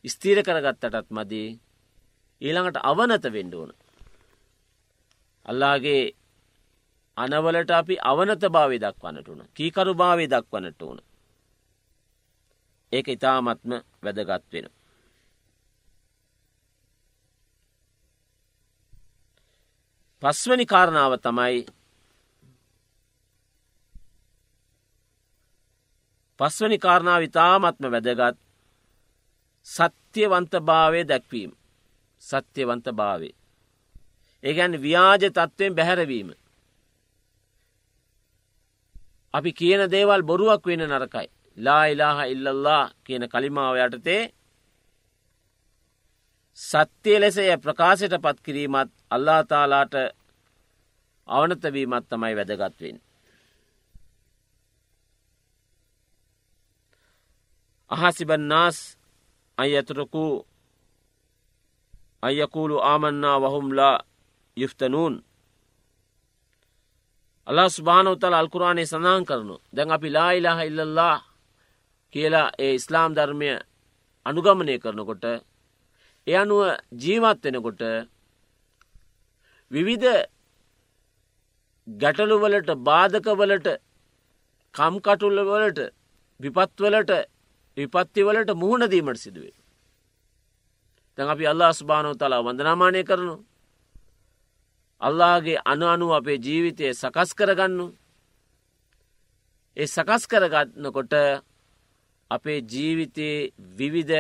ස්තීර 0.05 0.39
කරගත්තටත් 0.41 1.09
මදි 1.11 1.43
ඊළඟට 2.43 2.79
අවනත 2.83 3.25
වෙන්ඩ 3.27 3.55
ඕන. 3.55 3.71
අල්ලාගේ 5.47 6.03
අනවලට 7.21 7.71
අපි 7.73 7.95
අවනත 8.03 8.43
භාවි 8.49 8.79
දක්වන්නට 8.79 9.29
වන 9.29 9.49
කීකරු 9.57 9.95
භාවි 9.95 10.27
දක්වන්නට 10.29 10.83
ඕන. 10.83 10.99
ඒක 12.93 13.09
ඉතාමත්ම 13.09 13.73
වැදගත් 14.03 14.53
වෙන. 14.53 14.67
පස්වනි 20.23 20.67
කාරණාව 20.67 21.13
තමයි 21.19 21.61
පස්වනි 26.41 26.79
කාරණාව 26.79 27.23
ඉතාමත්ම 27.23 27.85
වැදගත් 27.89 28.39
සත්‍යවන්ත 29.67 30.53
භාවය 30.63 31.01
දැක්වීම 31.05 31.53
සත්‍යවන්ත 32.23 32.87
භාවේ. 32.93 33.35
ඒගැන් 34.45 34.75
ව්‍යාජ 34.83 35.23
තත්ත්වයෙන් 35.27 35.75
බැහැරවීම. 35.75 36.31
අපි 39.35 39.51
කියන 39.53 39.83
දේවල් 39.89 40.23
බොරුවක් 40.23 40.63
වෙන 40.67 40.83
නරකයි. 40.83 41.29
ලා 41.59 41.85
ඉලාහ 41.85 42.19
ඉල්ලල්ලා 42.27 42.85
කියන 43.05 43.25
කලිමාව 43.29 43.75
යටතේ 43.79 44.23
සත්‍යය 46.59 47.19
ලෙසය 47.19 47.45
ප්‍රකාශයට 47.59 48.15
පත් 48.19 48.39
කිරීමත් 48.43 48.91
අල්ලා 49.11 49.43
තාලාට 49.45 49.95
අවනතවීමත් 51.29 52.07
තමයි 52.09 52.35
වැදගත්වෙන්. 52.37 52.97
අහසිබන්නාස් 57.91 58.79
අයතුරකු 59.59 60.25
අයකූලු 62.23 62.77
ආමන්නා 62.83 63.39
වහුම්ලා 63.41 63.97
යුෆ්තනූන් 64.57 65.15
අල්ලා 67.51 67.69
ස්භානවතල 67.69 68.35
අල්කුරාණය 68.35 68.85
සඳහන් 68.85 69.25
කරනු 69.25 69.57
දැන් 69.73 69.91
අපි 69.91 70.09
ලායිලාහ 70.09 70.59
ඉල්ලල්ලා 70.67 71.17
කියලා 72.15 72.49
ඒ 72.59 72.73
ඉස්ලාම් 72.75 73.11
ධර්මය 73.15 73.51
අනුගමනය 74.27 74.75
කරනකොට 74.79 75.25
එ 76.27 76.35
අනුව 76.35 76.61
ජීවත් 77.03 77.43
වෙනකොට 77.45 77.83
විවිධ 79.71 80.09
ගැටලුවලට 81.87 82.71
බාධකවලට 82.81 83.69
කම්කටුල්ලවලට 84.75 85.81
විපත්වලට 86.41 87.13
විපත්තිවලට 87.77 88.51
මුහුණදීමට 88.55 89.17
සිදුවේ. 89.17 89.57
තැන් 91.19 91.29
අපි 91.29 91.45
අල්ලා 91.47 91.73
ස්භානෝ 91.73 92.15
තලා 92.15 92.43
වඳනාමානය 92.43 93.03
කරනු. 93.05 93.35
අල්ලාගේ 95.01 95.59
අනු 95.65 95.87
අනු 95.87 96.07
අපේ 96.09 96.37
ජීවිතය 96.37 96.93
සකස් 96.93 97.31
කරගන්නු. 97.35 97.87
ඒ 99.77 99.87
සකස් 99.87 100.23
කරගන්නකොට 100.27 101.15
අපේ 102.31 102.61
ජීවිතයේ 102.73 103.53
විවිධ 103.77 104.15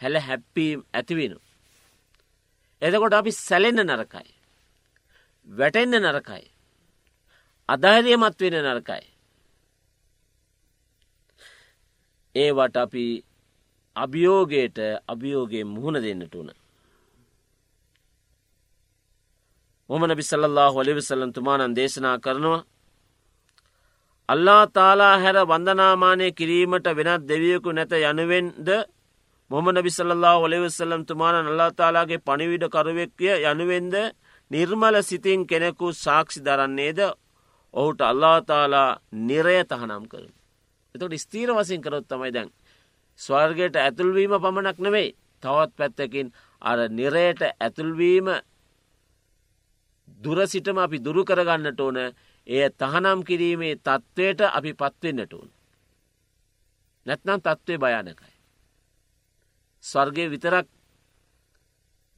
හැල 0.00 0.16
හැප්පීම් 0.18 0.78
ඇතිවෙනු. 0.94 1.38
එතකොට 2.82 3.14
අපි 3.14 3.32
සැලෙන්න 3.32 3.80
නරකයි. 3.86 4.30
වැටෙන්න 5.48 5.94
නරකයි. 6.02 6.46
අධෛරයමත් 7.68 8.40
වෙන 8.40 8.56
නරකයි. 8.64 9.06
ඒවට 12.34 12.76
අපි 12.76 13.04
අභියෝගයට 13.96 14.78
අභියෝගේ 15.08 15.64
මුහුණ 15.64 16.02
දෙන්නට 16.02 16.34
වන. 16.34 16.59
මොමනබි 19.90 20.22
සල්له 20.22 20.72
ඔලිවිසල්ලම් 20.72 21.30
තුමානන් 21.32 21.74
දේශනා 21.74 22.18
කරනවා. 22.18 22.64
අල්ලා 24.28 24.64
තාලා 24.68 25.14
හැර 25.18 25.36
වන්දනාමානය 25.44 26.26
කිරීමට 26.32 26.86
වෙනත් 26.98 27.22
දෙවියකු 27.24 27.70
නැත 27.72 27.92
යනුවෙන්ද 28.02 28.68
මොමනබි 29.50 29.90
සල්له 29.90 30.34
ඔලිවිසල්ලම් 30.38 31.02
තුමානන් 31.04 31.36
අල්ලා 31.42 31.70
තාලාගේ 31.72 32.20
පණිවිඩ 32.20 32.64
කරුවෙක්ය 32.68 33.32
යනුවෙන්ද 33.44 33.94
නිර්මල 34.50 34.96
සිතින් 35.02 35.40
කෙනෙකු 35.44 35.86
සාක්ෂි 35.94 36.40
දරන්නේද 36.40 37.00
ඔහුට 37.74 38.00
අල්ලා 38.02 38.38
තාලා 38.42 38.90
නිරය 39.20 39.56
තහනම් 39.64 40.04
කරන. 40.08 40.30
එතට 40.94 41.14
ස්තීර 41.16 41.50
වසින් 41.52 41.82
කරොත් 41.82 42.06
තමයි 42.06 42.30
දැන්. 42.32 42.48
ස්වර්ගයට 43.20 43.74
ඇතුල්වීම 43.76 44.34
පමණක් 44.36 44.78
නෙවෙයි 44.78 45.10
තවත් 45.42 45.72
පැත්තකින් 45.78 46.28
අර 46.62 46.78
නිරයට 46.90 47.42
ඇතුල්වීම 47.42 48.28
දුරසිටම 50.20 50.78
අපි 50.78 50.98
දුරු 50.98 51.24
කරගන්නට 51.24 51.80
ඕන 51.80 51.98
එය 52.46 52.68
තහනම් 52.72 53.20
කිරීමේ 53.22 53.76
තත්ත්වයට 53.78 54.40
අපි 54.48 54.72
පත්වෙන්නට 54.74 55.32
ඕන. 55.32 55.48
නැත්නම් 57.06 57.40
තත්ත්වය 57.40 57.78
භයානකයි. 57.78 58.32
ස්වර්ගය 59.84 60.24
විතරක් 60.28 60.66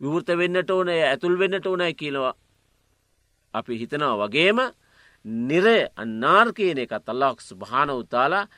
විවෘත 0.01 0.29
වෙන්නට 0.35 0.71
ඕන 0.71 0.89
ඇතුල් 0.91 1.39
වෙන්නට 1.39 1.67
ඕනයි 1.67 1.95
කියලවා 1.95 2.35
අපි 3.55 3.79
හිතනවා 3.79 4.17
වගේම 4.19 4.59
නිරය 5.25 5.79
අන්නාර් 5.97 6.53
කියන 6.53 6.79
එකත් 6.79 7.09
අල්ලාක් 7.09 7.41
සුභාන 7.41 7.91
උතාලා 7.93 8.49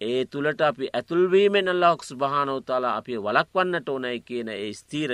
ඒ 0.00 0.24
තුළට 0.24 0.60
අපි 0.60 0.86
ඇතුල්වීමෙන් 0.90 1.68
අල්ලාක් 1.68 2.00
සුභාන 2.02 2.48
උතාලා 2.50 2.96
අපි 2.96 3.18
වලක්වන්නට 3.18 3.88
ඕනයි 3.88 4.20
කියන 4.20 4.48
ඒ 4.48 4.72
ස්තීර 4.72 5.12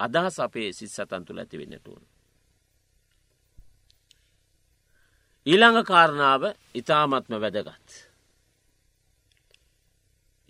අදහස් 0.00 0.36
අපේ 0.40 0.72
සිත් 0.72 0.90
සතන් 0.90 1.24
තුළ 1.24 1.38
ඇති 1.38 1.58
වෙන්නට 1.58 1.88
ඕන. 1.88 2.02
ඊළඟ 5.46 5.84
කාරණාව 5.84 6.42
ඉතාමත්ම 6.74 7.34
වැදගත්. 7.42 7.88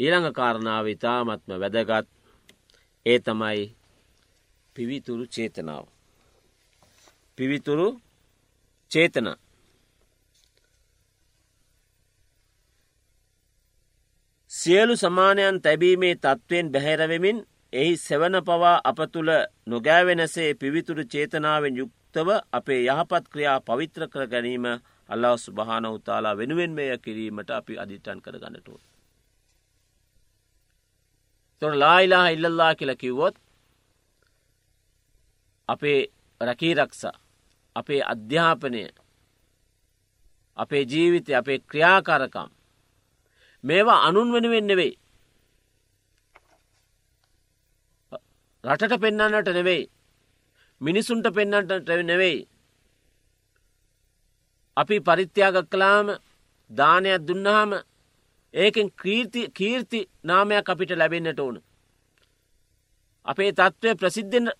ඊළඟ 0.00 0.32
කාරණාව 0.32 0.86
ඉතාමත්ම 0.86 1.50
වැදගත් 1.62 2.08
ඒ 3.06 3.18
තමයි 3.18 3.64
පිවිතුරු 4.76 5.24
චේතනාව. 5.26 5.84
පිවිතුරු 7.38 7.88
චේතන 8.90 9.28
සියලු 14.50 14.94
සමානයන් 14.96 15.62
තැබීමේ 15.62 16.14
තත්ත්වයෙන් 16.14 16.72
බැහැරවෙමින් 16.72 17.38
එහි 17.76 17.96
සෙවන 17.98 18.36
පවා 18.42 18.74
අප 18.84 19.00
තුළ 19.12 19.30
නොගෑවෙනසේ 19.66 20.50
පිවිතුරු 20.54 21.02
චේතනාවෙන් 21.06 21.78
යුක්තව 21.78 22.28
අපේ 22.52 22.80
යහපත් 22.84 23.24
ක්‍රියා 23.32 23.58
පවිත්‍ර 23.60 24.02
කර 24.08 24.26
ගැනීම 24.26 24.66
අල්ලා 25.08 25.36
සුභාන 25.36 25.86
උතාලා 25.88 26.36
වෙනුවෙන් 26.36 26.72
මෙය 26.72 26.90
කිරීමට 26.98 27.50
අපි 27.50 27.78
අධිටන් 27.78 28.20
කර 28.20 28.38
ගන්නටුව. 28.38 28.78
තොට 31.62 31.74
ලායිලා 31.74 32.26
ඉල්ලල්ලා 32.28 32.74
කියල 32.74 32.92
කිව්වොත් 32.96 33.36
අපේ 35.68 36.00
රැකීරක්ෂා 36.40 37.16
අපේ 37.76 38.02
අධ්‍යාපනය 38.04 38.82
අපේ 40.56 40.84
ජීවිතය 40.84 41.34
අපේ 41.34 41.58
ක්‍රියාකාරකම් 41.60 42.50
මේවා 43.64 44.00
අනුන් 44.02 44.32
වෙනුවෙන් 44.32 44.66
නෙවෙයි 44.66 44.98
රටට 48.66 49.00
පෙන්නන්නට 49.00 49.48
නෙවෙයි 49.50 49.82
මිනිසුන්ට 50.80 51.26
පෙන්නට 51.34 51.70
නෙවෙයි 52.04 52.38
අපි 54.76 54.96
පරිත්‍යාග 55.00 55.56
කලාම 55.70 56.08
දානයක් 56.70 57.22
දුන්නහම 57.22 57.70
ඒකෙන් 58.54 58.88
කීර්ති 58.92 59.42
කීර්ති 59.50 60.00
නාමයක් 60.24 60.68
අපිට 60.68 60.90
ලැබෙන්න්නට 60.92 61.40
ඕන. 61.40 61.56
අපේ 63.26 63.52
තත්ත්වය 63.52 63.94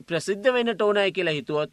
ප්‍රසිද්ධ 0.07 0.53
වෙන්නට 0.55 0.83
ඕනයි 0.83 1.13
කියලා 1.13 1.35
හිතුවොත් 1.35 1.71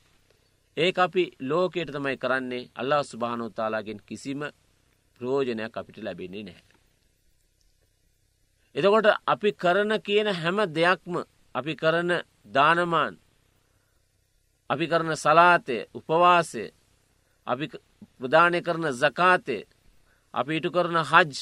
ඒ 0.77 0.91
අපි 0.97 1.23
ලෝකයට 1.41 1.91
තමයි 1.91 2.17
කරන්නේ 2.17 2.69
අල්ලා 2.75 3.03
ස්ුභානෝතාලාගෙන් 3.03 3.99
කිසිම 4.05 4.41
ප්‍රෝජනයක් 5.19 5.77
අපිට 5.77 5.97
ලැබෙන්නේ 5.97 6.43
නැහැ. 6.43 6.63
එතකොට 8.75 9.07
අපි 9.25 9.49
කරන 9.53 9.91
කියන 10.01 10.27
හැම 10.33 10.57
දෙයක්ම 10.75 11.15
අපි 11.55 11.73
කරන 11.75 12.11
දානමාන් 12.47 13.13
අපි 14.69 14.85
කරන 14.87 15.11
සලාතය 15.15 15.77
උපවාසය 15.93 16.63
අපි 17.47 17.65
ප්‍රධානය 18.19 18.59
කරන 18.61 18.85
ဇ 18.91 19.03
කාතය 19.11 19.57
අපි 20.33 20.51
ඉටු 20.55 20.69
කරන 20.71 20.97
හජ් 21.03 21.33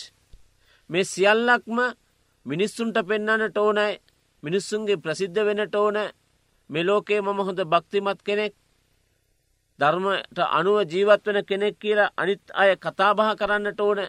මේ 0.90 1.06
සියල්ලක්ම 1.06 1.78
මිනිස්සුන්ට 2.46 2.98
පෙන්න්නට 3.04 3.58
ඕනෑ 3.58 3.94
මිනිස්සුන්ගේ 4.44 4.98
ප්‍රසිද්ධ 4.98 5.40
වෙනට 5.40 5.76
ඕන. 5.76 5.98
මෙලෝකේ 6.70 7.22
මම 7.22 7.40
හොඳ 7.40 7.62
භක්තිමත් 7.66 8.20
කෙනෙක් 8.24 8.54
ධර්මට 9.80 10.38
අනුව 10.50 10.78
ජීවත් 10.86 11.26
වෙන 11.26 11.46
කෙනෙක් 11.46 11.76
කියලා 11.80 12.14
අනිත් 12.18 12.44
අය 12.54 12.72
කතාබහ 12.78 13.22
කරන්නට 13.36 13.80
ඕන 13.80 14.00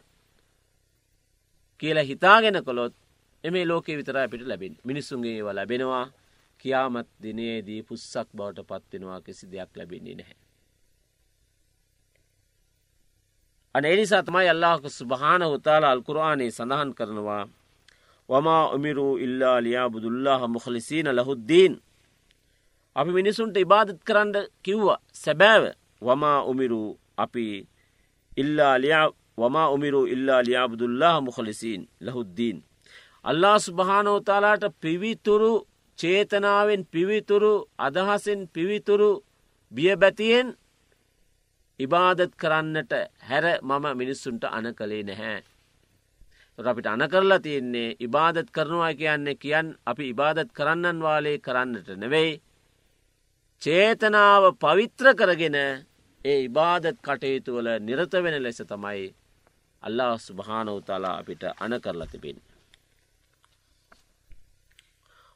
කියලා 1.82 2.02
හිතාගෙන 2.02 2.58
කොළොත් 2.64 2.94
එමේ 3.44 3.64
ලෝකේ 3.64 3.96
විතර 3.96 4.16
අපිට 4.16 4.42
ලැබෙන 4.42 4.74
මිනිස්සුන්ගේ 4.84 5.36
ඒව 5.36 5.48
ලැබෙනවා. 5.50 6.06
කියාමත් 6.60 7.08
දිනයේදී 7.22 7.82
පුස්සක් 7.82 8.28
බවට 8.36 8.60
පත්වෙනවා 8.62 9.20
කිසි 9.20 9.46
දෙයක් 9.46 9.70
ලැබෙන්නේ 9.76 10.14
නැහැ. 10.14 10.36
අන 13.74 13.84
එනිසා 13.84 14.22
තමයි 14.22 14.48
අල්ලාහක 14.48 14.84
සුභාන 14.90 15.42
හුතාල 15.44 15.84
අල්කුරආනේ 15.84 16.50
සඳහන් 16.50 16.94
කරනවා. 16.94 17.44
වමා 18.28 18.64
උමිරු 18.68 19.18
ඉල්ලා 19.18 19.58
ලියා 19.60 19.90
බුදුල්ලාහ 19.90 20.42
මුහලිසිීන 20.48 21.08
ලහුද්දීන් 21.10 21.72
අපි 22.96 23.10
මිනිසුන්ට 23.10 23.56
ඉබාදත් 23.56 23.98
කරන්න 24.04 24.32
කිව්වා. 24.62 25.00
සැබෑව. 25.14 25.64
වමා 26.02 26.38
උමිරු 26.44 26.98
අපි 27.16 27.46
ඉල්ලා 28.36 28.74
ලියා 28.78 29.08
වමා 29.38 29.68
උමිරු 29.68 30.06
ඉල්ලා 30.06 30.42
ලියාබුදුල්ලාහ 30.42 31.20
මුහලිසිීන් 31.20 31.88
ලහුද්දීන් 32.00 32.64
අල්ලා 33.24 33.58
සුභානෝතාලාට 33.58 34.64
පිවිතුරු 34.80 35.52
චේතනාවෙන් 35.98 36.82
පිවිතුරු 36.86 37.52
අදහසෙන් 37.78 38.40
පිවිතුරු 38.48 39.10
බියබැතියෙන් 39.72 40.48
ඉබාදත් 41.80 42.32
කරන්නට 42.36 42.92
හැර 43.20 43.44
මම 43.62 43.86
මිනිස්සුන්ට 43.96 44.44
අන 44.46 44.66
කළේ 44.74 45.02
නැහැ. 45.02 45.38
අපිට 46.58 46.86
අන 46.86 47.04
කරලා 47.10 47.40
තියෙන්නේ 47.40 47.96
ඉබාදත් 48.00 48.48
කරනවා 48.50 48.94
කියන්නේ 48.94 49.34
කියන් 49.34 49.66
අපි 49.86 50.04
ඉබාදත් 50.08 50.52
කරන්නන් 50.52 50.98
වාලේ 51.00 51.38
කරන්නට 51.38 51.88
නෙවෙයි. 51.96 52.42
චේතනාව 53.62 54.44
පවිත්‍ර 54.54 55.06
කරගෙන 55.14 55.56
ඒ 56.24 56.38
ඉබාදත් 56.40 56.96
කටයුතුවල 56.98 57.68
නිරත 57.80 58.12
වෙන 58.14 58.42
ලෙස 58.42 58.62
තමයි 58.62 59.14
අල්ලා 59.82 60.14
ස්ුභානවතාලා 60.18 61.18
අපිට 61.18 61.42
අන 61.60 61.74
කරලා 61.80 62.06
තිබෙන. 62.06 62.51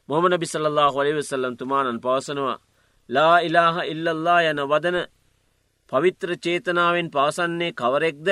මොමන 0.09 0.33
බිසල්له 0.35 0.85
හොලි 0.89 1.11
වසල්ලම් 1.13 1.53
තුමානන් 1.55 1.99
පවසනවා 1.99 2.57
ලා 3.09 3.35
ඉලාහ 3.39 3.75
ඉල්ලල්ලා 3.85 4.39
යන 4.43 4.59
වදන 4.63 4.97
පවිත්‍ර 5.91 6.29
චේතනාවෙන් 6.37 7.07
පවසන්නේ 7.09 7.71
කවරෙක්ද 7.73 8.27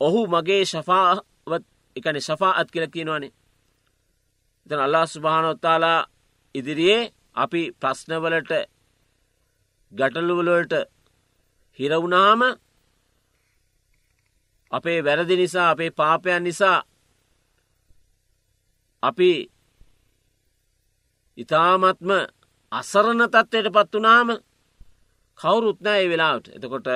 ඔහු 0.00 0.20
මගේ 0.28 0.64
ශපාවත් 0.66 1.64
එකන 1.96 2.16
ශපා 2.20 2.52
අත් 2.54 2.68
කියල 2.70 2.86
කියනවානේ 2.88 3.32
එතන 4.66 4.80
අල්ලා 4.80 5.06
ස්ුභානොත්තාලා 5.06 6.00
ඉදිරියේ 6.54 7.10
අපි 7.34 7.62
ප්‍රශ්නවලට 7.80 8.52
ගටලුවලට 9.92 10.72
හිරවුනාම 11.78 12.40
අපේ 14.72 14.98
වැරදි 15.00 15.36
නිසා 15.36 15.68
අපේ 15.70 15.90
පාපයන් 15.92 16.42
නිසා 16.42 16.78
අපි 19.02 19.30
ඉතාමත්ම 21.38 22.10
අසරණ 22.72 23.22
තත්වයට 23.26 23.68
පත් 23.70 23.92
වනාම 23.94 24.28
කවුරුත්නෑ 25.38 26.00
ඒ 26.00 26.10
වෙලාවට 26.10 26.46
එතකොට 26.50 26.88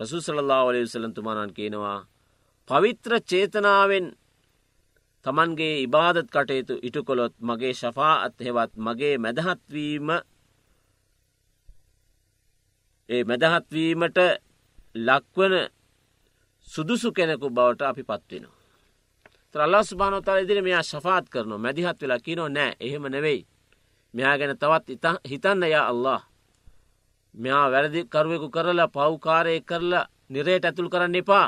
රසුසලල්ලා 0.00 0.62
වලේ 0.66 0.86
සලන්තුමානන් 0.86 1.52
කියනවා 1.52 1.98
පවිත්‍ර 2.68 3.12
චේතනාවෙන් 3.22 4.06
තමන්ගේ 5.24 5.74
ඉබාදත් 5.80 6.28
කටයුතු 6.28 6.74
ඉටු 6.82 7.00
කොළොත් 7.02 7.34
මගේ 7.40 7.74
ශෆා 7.74 8.14
අත්හෙවත් 8.22 8.72
මගේ 8.78 9.14
මැදහත්වීම 9.18 10.08
ඒ 13.08 13.22
මැදහත්වීමට 13.24 14.18
ලක්වන 14.98 15.54
සුදුසු 16.68 17.08
කෙනෙකු 17.12 17.46
බවට 17.50 17.82
අපි 17.82 18.02
පත්වෙනවා. 18.02 18.59
ත්‍රල්ලා 19.54 19.84
සුභානෝ 19.84 20.20
තල 20.20 20.42
ඉදිරි 20.44 20.62
මෙයා 20.62 20.82
ශපාත් 20.82 21.26
කරනවා. 21.28 21.58
මැදිහත් 21.58 22.00
වෙලා 22.02 22.18
කියනෝ 22.18 22.48
නෑ 22.48 22.76
එහෙම 22.80 23.04
නෙවෙයි. 23.08 23.46
මෙයා 24.14 24.38
ගැන 24.38 24.58
තවත් 24.58 24.88
හිතන්න 25.30 25.62
යා 25.70 25.86
අල්له 25.88 26.20
මෙයා 27.34 27.70
වැරදිකරුවෙකු 27.72 28.48
කරලා 28.50 28.88
පව්කාරය 28.88 29.60
කරලා 29.62 30.08
නිරේට 30.28 30.64
ඇතුල් 30.64 30.88
කරන්න 30.88 31.14
එපා. 31.14 31.46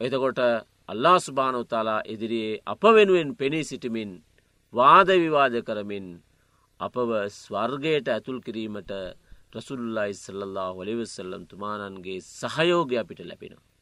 එතකොට 0.00 0.38
අල්ලා 0.88 1.18
ස්භානෝතාලා 1.20 2.00
ඉදිරියේ 2.06 2.62
අප 2.66 2.82
වෙනුවෙන් 2.94 3.36
පෙනී 3.36 3.64
සිටිමින් 3.64 4.10
වාදවිවාද 4.74 5.54
කරමින් 5.62 6.06
අපව 6.80 7.10
ස්වර්ගයට 7.32 8.08
ඇතුල් 8.08 8.40
කිරීමට 8.40 8.90
රසුල්ලා 9.54 10.06
ඉස්සල්له 10.06 10.66
ොලිවෙසල්ලම් 10.80 11.44
තුමානන්ගේ 11.46 12.20
සහයෝගය 12.20 12.94
අපිට 12.98 13.20
ලැබෙනවා. 13.22 13.73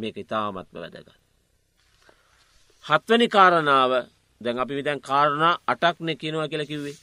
මේක 0.00 0.16
ඉතාමත්ම 0.16 0.74
වැදගත්. 0.74 1.08
හත්වනි 2.84 3.28
කාරණාව 3.28 3.92
දැන් 4.40 4.58
අපි 4.58 4.74
විතැන් 4.74 5.00
කාරණා 5.00 5.54
අටක් 5.66 5.96
නෙකිනවා 6.00 6.48
කියල 6.48 6.64
කිව්වේ. 6.66 6.96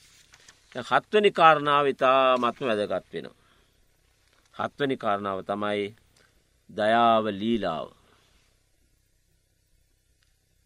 හත්වනි 0.75 1.31
කාරණාව 1.31 1.85
ඉතා 1.87 2.37
මත්ම 2.37 2.65
වැදගත් 2.69 3.05
වෙනවා. 3.13 3.35
හත්වනි 4.55 4.95
කාරණාව 4.97 5.39
තමයි 5.43 5.95
දයාව 6.69 7.25
ලීලාව. 7.31 7.87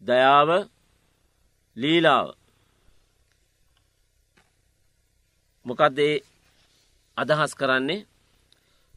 දයාව 0.02 0.50
ලීලාව 1.76 2.26
මොකක්දේ 5.66 6.14
අදහස් 7.16 7.52
කරන්නේ 7.54 8.06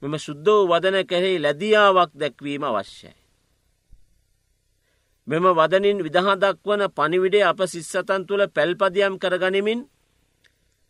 මෙම 0.02 0.16
ශුද්ධ 0.18 0.46
වූ 0.48 0.70
වදන 0.72 0.98
කෙරෙහි 1.06 1.44
ලැදියාවක් 1.46 2.12
දැක්වීම 2.14 2.64
අවශ්‍යයි. 2.64 3.23
මෙම 5.28 5.46
වදනින් 5.52 5.98
විදහදක්වන 6.00 6.82
පනිවිඩේ 6.92 7.44
අප 7.44 7.60
සිස්සතන් 7.66 8.26
තුළ 8.26 8.44
පැල්පදියම් 8.48 9.14
කරගනිමින් 9.18 9.80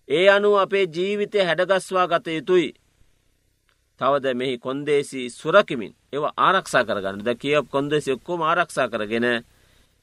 ඒ 0.09 0.29
අනු 0.29 0.49
අපේ 0.55 0.85
ජීවිතය 0.87 1.39
හැඩගස්වා 1.39 2.07
ගත 2.07 2.27
යුතුයි. 2.29 2.73
තවද 3.99 4.25
මෙහි 4.33 4.55
කොන්දේසි 4.57 5.29
සුරකිමින් 5.31 5.93
ඒව 6.13 6.25
ආරක්ෂා 6.37 6.83
කරගන්න 6.83 7.19
ද 7.19 7.35
කියප 7.35 7.65
කොන්දෙසි 7.69 8.09
ඔක්කොම 8.11 8.41
ආරක්ෂා 8.41 8.87
කරගෙන 8.87 9.27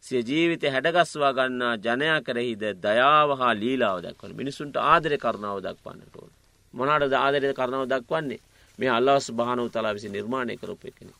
සිය 0.05 0.23
ජීවිත 0.23 0.63
හැඩගස්වා 0.65 1.33
ගන්නා 1.33 1.75
ජනයා 1.77 2.21
කරෙහිද 2.21 2.63
දයාව 2.77 3.31
හා 3.39 3.55
ලීලාව 3.55 3.99
දක්වන 4.01 4.33
මිනිසුන්ට 4.33 4.77
ආදර 4.77 5.13
කරනාව 5.19 5.59
දක්වන්නට 5.61 6.15
ඕන. 6.17 6.31
මොනාට 6.75 7.13
ආදරය 7.15 7.53
කරනාව 7.53 7.85
දක්වන්නේ 7.89 8.41
මේ 8.79 8.91
අල්ලස් 8.91 9.27
භානව 9.33 9.69
තලා 9.69 9.95
විසි 9.95 10.09
නිර්මාණය 10.09 10.55
කරපු 10.57 10.87
එකෙන. 10.89 11.11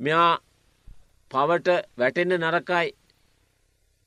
මෙයා 0.00 0.32
පවට 1.30 1.68
වැටෙන්න 1.96 2.34
නරකයි 2.36 2.88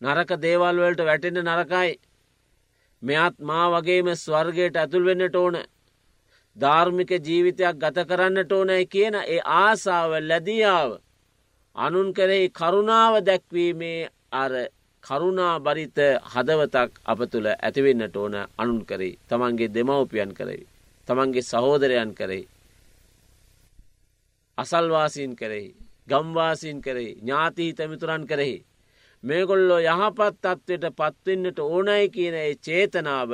නරක 0.02 0.32
දේවල්වලට 0.40 1.02
වැටෙන්න 1.02 1.44
නරකයි 1.44 1.92
මෙයත් 3.04 3.36
මා 3.42 3.68
වගේම 3.72 4.08
ස්වර්ගයට 4.16 4.76
ඇතුල් 4.78 5.06
වෙන්නට 5.06 5.36
ඕන 5.36 5.58
ධාර්මික 6.58 7.12
ජීවිතයක් 7.20 7.76
ගත 7.78 8.06
කරන්නට 8.06 8.52
ඕනයි 8.52 8.86
කියන 8.88 9.16
ඒ 9.18 9.40
ආසාාව 9.56 10.12
ලැදියාව 10.24 10.92
අනුන් 11.76 12.14
කරෙහි 12.14 12.50
කරුණාව 12.52 13.14
දැක්වීමේ 13.22 14.10
අර 14.34 14.54
කරුණා 15.04 15.60
බරිත 15.60 15.98
හදවතක් 16.26 16.92
අප 17.06 17.20
තුළ 17.28 17.48
ඇතිවෙන්නට 17.50 18.16
ඕන 18.16 18.36
අනුන් 18.58 18.82
කරෙයි 18.86 19.20
තමන්ගේ 19.28 19.70
දෙමවපියන් 19.70 20.34
කරෙයි. 20.34 20.68
තමන්ගේ 21.08 21.42
සහෝදරයන් 21.44 22.12
කරෙයි. 22.14 22.48
අසල්වාසීන් 24.58 25.36
කරෙහි 25.36 25.70
ගම්වාසීන් 26.08 26.82
කරෙහි 26.82 27.12
ඥාතිහි 27.16 27.74
තැමිතුරන් 27.74 28.28
කරෙහි. 28.28 28.58
මේගොල්ලෝ 29.24 29.80
යහපත් 29.82 30.38
තත්ත්වයට 30.38 30.86
පත්වෙන්නට 30.96 31.60
ඕනයි 31.62 32.10
කියන 32.10 32.36
ඒ 32.36 32.54
චේතනාව 32.58 33.32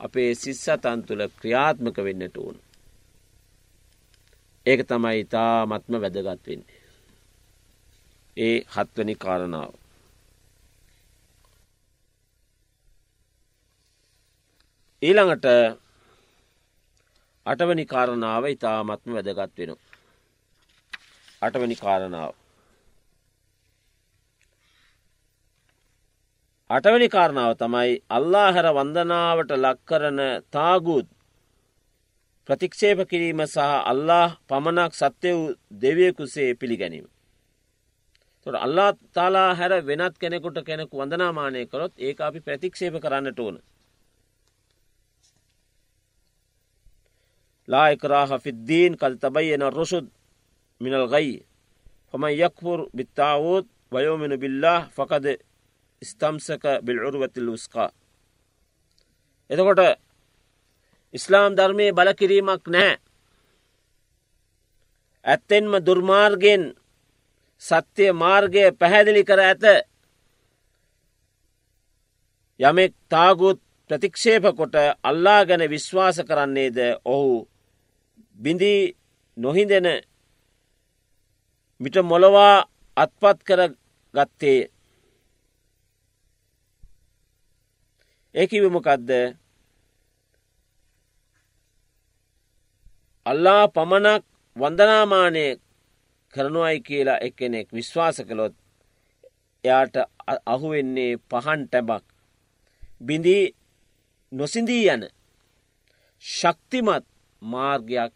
අපේ 0.00 0.30
සිස්සතන් 0.34 1.00
තුළ 1.02 1.22
ක්‍රියාත්මක 1.38 1.96
වෙන්නට 1.98 2.36
ඕන. 2.36 2.56
ඒක 4.66 4.80
තමයි 4.86 5.20
ඉතා 5.20 5.66
මත්ම 5.66 5.94
වැදගත් 5.96 6.46
වෙන්නේ. 6.46 6.80
ඒ 8.36 8.56
හත්වනි 8.74 9.14
කාරණාව. 9.16 9.72
ඊළඟට 15.02 15.46
අටවනි 17.46 17.84
කාරණාව 17.86 18.44
ඉතාමත්ම 18.46 19.14
වැදගත් 19.14 19.58
වෙන. 19.58 19.76
අටවනි 21.42 21.76
කාරණාව. 21.76 22.32
අටවැනි 26.70 27.08
කාරණාව 27.08 27.52
තමයි 27.56 27.92
අල්ලා 28.08 28.48
හැර 28.52 28.66
වන්දනාවට 28.70 29.52
ලක්කරන 29.56 30.20
තාගුත් 30.52 31.08
ප්‍රතික්ෂේප 32.48 33.00
කිරීම 33.10 33.40
සහ 33.46 33.70
අල්له 33.84 34.36
පමණක් 34.48 34.92
සත්‍ය 34.94 35.30
වූ 35.30 35.56
දෙවියකුසේ 35.82 36.50
පිළිගැනීම. 36.54 37.06
තොට 38.46 38.56
අල්ලා 38.56 38.90
තාලා 39.12 39.48
හැර 39.54 39.72
වෙනත් 39.86 40.14
කෙනෙකුට 40.18 40.62
කෙනෙකු 40.62 40.94
වඳනාමානය 40.96 41.66
කරොත් 41.66 41.92
ඒ 41.98 42.14
අපි 42.20 42.40
ප්‍රතික්ෂේප 42.40 42.94
කරන්නට 43.00 43.38
ඕන. 43.38 43.56
ලායිකරාහ 47.68 48.30
ෆිද්දීන් 48.38 48.92
කල් 48.96 49.14
තබයියන 49.16 49.64
රුසුද් 49.72 50.06
මිනල් 50.80 51.04
ගයි 51.08 51.36
හම 52.12 52.24
යක්පුර් 52.38 52.80
බිත්තාවෝත් 52.90 53.66
වයෝමෙන 53.92 54.34
බිල්ලා 54.36 54.80
ෆකද 54.88 55.26
ස්තම්සක 56.02 56.64
බිල්උරුවතිල් 56.82 57.48
උස්කා. 57.48 57.90
එතකොට 59.50 59.80
ඉස්ලාම් 61.14 61.52
ධර්මය 61.52 61.86
බලකිරීමක් 61.92 62.64
නෑ. 62.66 62.92
ඇත්තෙන්ම 65.24 65.72
දුර්මාර්ගෙන් 65.78 66.62
සත්‍යය 67.62 68.12
මාර්ගය 68.14 68.62
පැහැදිලි 68.72 69.22
කර 69.22 69.40
ඇත 69.40 69.64
යමෙක් 72.60 72.92
තාගුත් 73.08 73.60
ප්‍රතික්ෂේප 73.90 74.44
කොට 74.50 74.74
අල්ලා 75.02 75.40
ගැන 75.44 75.62
විශ්වාස 75.66 76.16
කරන්නේද 76.20 76.78
ඔහු 77.06 77.48
බිඳී 78.38 78.82
නොහිදෙන 79.36 79.88
මිට 81.80 81.96
මොළවා 82.02 82.56
අත්පත් 82.96 83.38
කර 83.42 83.60
ගත්තේ 84.14 84.60
ඒකිවිමකක්ද 88.34 89.10
අල්ලා 93.26 93.62
පමණක් 93.68 94.24
වන්දනාමානය 94.56 95.44
කරනුවයි 96.34 96.80
කියලා 96.80 97.18
එක්කෙනෙක් 97.18 97.68
විශ්වාස 97.72 98.18
කළොත් 98.28 98.54
එයාට 99.64 99.96
අහුවෙන්නේ 100.46 101.12
පහන් 101.30 101.60
ටැබක්. 101.66 102.04
බිඳී 103.00 103.44
නොසිඳී 104.32 104.84
යන 104.88 105.02
ශක්තිමත් 106.24 107.04
මාර්ගයක් 107.42 108.12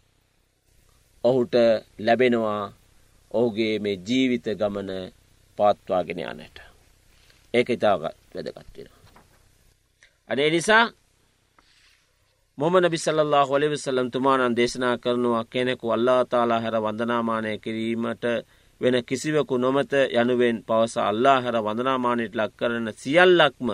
ඔහුට 1.25 1.55
ලැබෙනවා. 1.99 2.65
ඔහුගේ 3.35 3.79
මේ 3.79 3.97
ජීවිත 3.99 4.47
ගමන 4.55 4.91
පාත්වාගෙන 5.59 6.21
යනට 6.21 6.59
ඒක 7.55 7.69
ඉතාගත් 7.71 8.17
වැදගත්වෙන. 8.35 8.89
අනේ 10.31 10.51
නිසා 10.51 10.85
මොම 12.59 12.75
නබිසල්له 12.79 13.41
හොලිවිසල්ලම් 13.45 14.09
තුමානන් 14.11 14.57
දේශනා 14.57 14.99
කරනවා 14.99 15.45
කෙනෙකු 15.47 15.87
අල්ලා 15.91 16.25
තාලා 16.25 16.61
හැර 16.61 16.77
වඳනාමානය 16.77 17.59
කිරීමට 17.59 18.25
වෙන 18.81 18.97
කිසිවකු 19.05 19.55
නොමත 19.57 19.93
යනුවෙන් 20.13 20.57
පවස 20.63 20.97
අල්ලා 21.01 21.39
හැර 21.41 21.57
වඳනාමානයට 21.59 22.35
ලක් 22.35 22.53
කරන 22.57 22.87
සියල්ලක්ම 22.95 23.69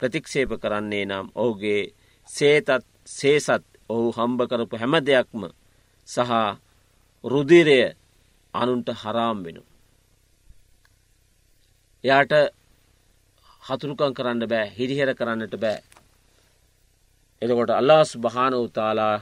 ප්‍රතික්ෂේප 0.00 0.50
කරන්නේ 0.62 1.04
නම් 1.04 1.26
ඔහුගේ 1.34 1.82
සේතත් 2.28 2.68
සේසත් 3.08 3.64
ඔහු 3.88 4.12
හම්බ 4.12 4.40
කරපු 4.50 4.76
හැම 4.76 4.94
දෙයක්ම 5.00 5.42
සහ 6.08 6.32
රුදිරය 7.24 7.80
අනුන්ට 8.54 8.88
හරාම් 8.94 9.38
වෙන. 9.44 9.58
එයාට 12.04 12.32
හතුරුකං 13.62 14.14
කරන්න 14.14 14.42
බෑ 14.46 14.72
හිරිහෙර 14.72 15.10
කරන්නට 15.14 15.54
බෑ. 15.58 15.78
එතකොට 17.42 17.70
අල්ලාස් 17.72 18.10
භාන 18.18 18.54
උතාලා 18.56 19.16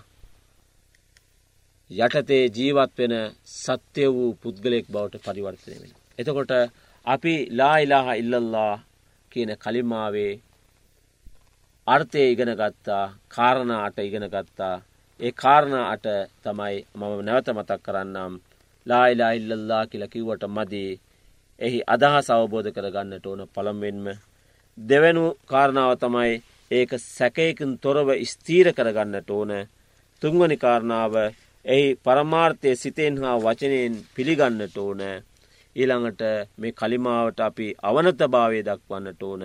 යටතේ 1.90 2.44
ජීවත් 2.50 2.92
වෙන 2.98 3.14
සත්‍යය 3.56 4.08
වූ 4.10 4.30
පුද්ගලෙක් 4.36 4.86
බවට 4.88 5.24
පරිවර්තනය 5.24 5.74
වෙන. 5.74 5.92
එතකොට 6.18 6.52
අපි 7.06 7.34
ලායිලාහ 7.50 8.06
ඉල්ලල්ලා 8.14 8.74
කියන 9.32 9.50
කලිමාවේ 9.56 10.32
අර්ථය 11.86 12.22
ඉගෙන 12.26 12.52
ගත්තා 12.54 13.04
කාරණ 13.28 13.72
අට 13.76 13.98
ඉගෙන 14.00 14.26
ගත්තා 14.28 14.74
ඒ 15.20 15.32
කාරණ 15.34 15.74
අට 15.84 16.06
තමයි 16.44 16.76
මම 16.94 17.12
නැවත 17.22 17.48
මතක් 17.50 17.80
කරන්නම් 17.80 18.34
ලායිලා 18.86 19.32
ඉල්ලල්ලා 19.32 19.84
කියල 19.86 20.04
කිව්වට 20.08 20.44
මදී. 20.48 21.00
එහි 21.60 21.78
අදහස් 21.86 22.28
අවබෝධ 22.30 22.70
කරගන්නට 22.70 23.26
ඕන 23.26 23.42
පළම්වෙන්ම 23.48 24.06
දෙවැනු 24.78 25.24
කාරණාව 25.46 25.92
තමයි 25.96 26.32
ඒක 26.70 26.90
සැකයකින් 26.98 27.72
තොරව 27.78 28.08
ස්තීර 28.24 28.68
කරගන්නට 28.72 29.30
ඕන. 29.30 29.52
තුන්වනි 30.22 30.56
කාරණාව 30.56 31.14
එහි 31.64 31.86
පරමාර්ථය 31.96 32.70
සිතෙන් 32.76 33.14
හා 33.18 33.36
වචනයෙන් 33.38 33.94
පිළිගන්නට 34.14 34.76
ඕන. 34.78 35.02
ඊළඟට 35.76 36.22
මේ 36.58 36.72
කලිමාවට 36.72 37.40
අපි 37.40 37.68
අවනත 37.82 38.20
භාවය 38.28 38.60
දක්වන්නට 38.62 39.22
ඕන. 39.22 39.42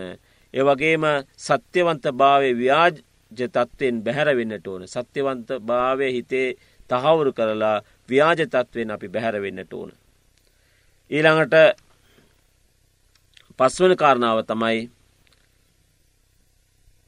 ඒවගේම 0.54 1.06
සත්‍යවන්ත 1.38 2.06
භාවය 2.14 2.50
ව්‍යාජ 2.54 2.96
තත්ත්වයෙන් 3.32 4.04
බැහැරවෙන්නට 4.04 4.68
ඕන. 4.68 4.84
සත්‍යවන්ත 4.88 5.50
භාවය 5.62 6.08
හිතේ 6.12 6.56
තහවුරු 6.90 7.32
කරලා 7.34 7.78
ව්‍යාජ 8.10 8.40
තත්වෙන් 8.46 8.92
අපි 8.92 9.08
බැහැර 9.10 9.42
වෙන්නට 9.42 9.74
ඕන. 9.74 9.92
ඊළඟට 11.12 11.56
පස්වන 13.60 13.94
කාරණාව 13.96 14.40
තමයි 14.46 14.80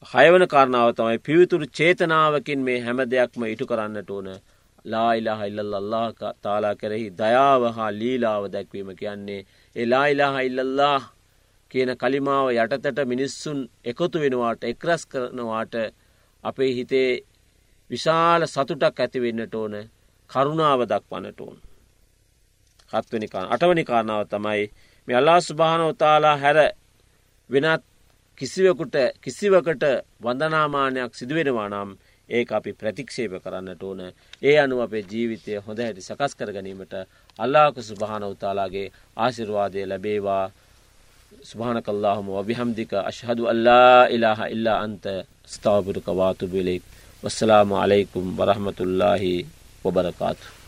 හයවන 0.02 0.44
කාරණාව 0.46 0.90
තමයි 0.94 1.18
පිවිතුරු 1.20 1.66
චේතනාවකින් 1.70 2.60
මේ 2.60 2.80
හැම 2.80 3.00
දෙයක්ම 3.06 3.42
ඉටු 3.46 3.66
කරන්නට 3.66 4.10
ඕන 4.10 4.28
ලායිලාහ 4.84 5.40
ඉල්ලල්له 5.44 6.32
තාලා 6.42 6.74
කෙරෙහි 6.74 7.08
දයාව 7.12 7.62
හා 7.72 7.90
ලීලාව 7.92 8.44
දැක්වීම 8.48 8.90
කියන්නේ 8.96 9.46
එලායිලාහ 9.76 10.36
ඉල්ලල්له 10.42 11.00
කියන 11.70 11.90
කලිමාව 11.96 12.46
යටතට 12.54 13.00
මිනිස්සුන් 13.06 13.58
එකතු 13.84 14.16
වෙනවාට 14.18 14.64
එක්රස් 14.64 15.02
කරනවාට 15.06 15.74
අපේ 16.44 16.70
හිතේ 16.72 17.10
විශාල 17.90 18.46
සතුටක් 18.46 18.98
ඇතිවෙන්නට 18.98 19.54
ඕන 19.54 19.74
කරුණාව 20.29 20.81
දක්වන්නට 20.85 21.39
ඕන්. 21.41 21.57
හත්වනිකා 22.93 23.45
අටවනි 23.49 23.83
කාරණාව 23.83 24.23
තමයි 24.27 24.63
මේ 25.07 25.17
අල්ලා 25.17 25.39
ස්භානව 25.41 25.89
තාලා 25.95 26.37
හැර 26.37 26.57
වෙනත් 27.49 27.83
කිසිවකුට 28.37 28.95
කිසිවකට 29.21 29.83
වඳනාමානයක් 30.23 31.13
සිදුවෙනවා 31.13 31.69
නම් 31.69 31.89
ඒ 32.29 32.43
අපි 32.51 32.71
ප්‍රතික්ෂේප 32.73 33.33
කරන්නට 33.43 33.83
ඕන 33.83 34.01
ඒ 34.41 34.55
අනුව 34.59 34.79
අපේ 34.81 35.03
ජීවිතය 35.11 35.51
හොඳ 35.65 35.79
හැටි 35.79 36.01
සකස් 36.01 36.33
කර 36.35 36.49
ගැනීමට 36.51 36.93
අල්ලාක 37.39 37.75
සුභාන 37.81 38.23
උතාලාගේ 38.25 38.87
ආශිර්වාදය 39.17 39.81
ලැබේවා 39.85 40.45
سبحانك 41.43 41.87
اللهم 41.89 42.29
وبحمدك 42.29 42.93
أشهد 42.93 43.39
أن 43.41 43.57
لا 43.63 44.09
إله 44.09 44.39
إلا 44.47 44.73
أنت 44.85 45.05
استغفرك 45.47 46.07
واتوب 46.09 46.55
إليك 46.55 46.81
والسلام 47.23 47.69
عليكم 47.73 48.23
ورحمة 48.39 48.79
الله 48.81 49.45
wabarakatuh. 49.84 50.59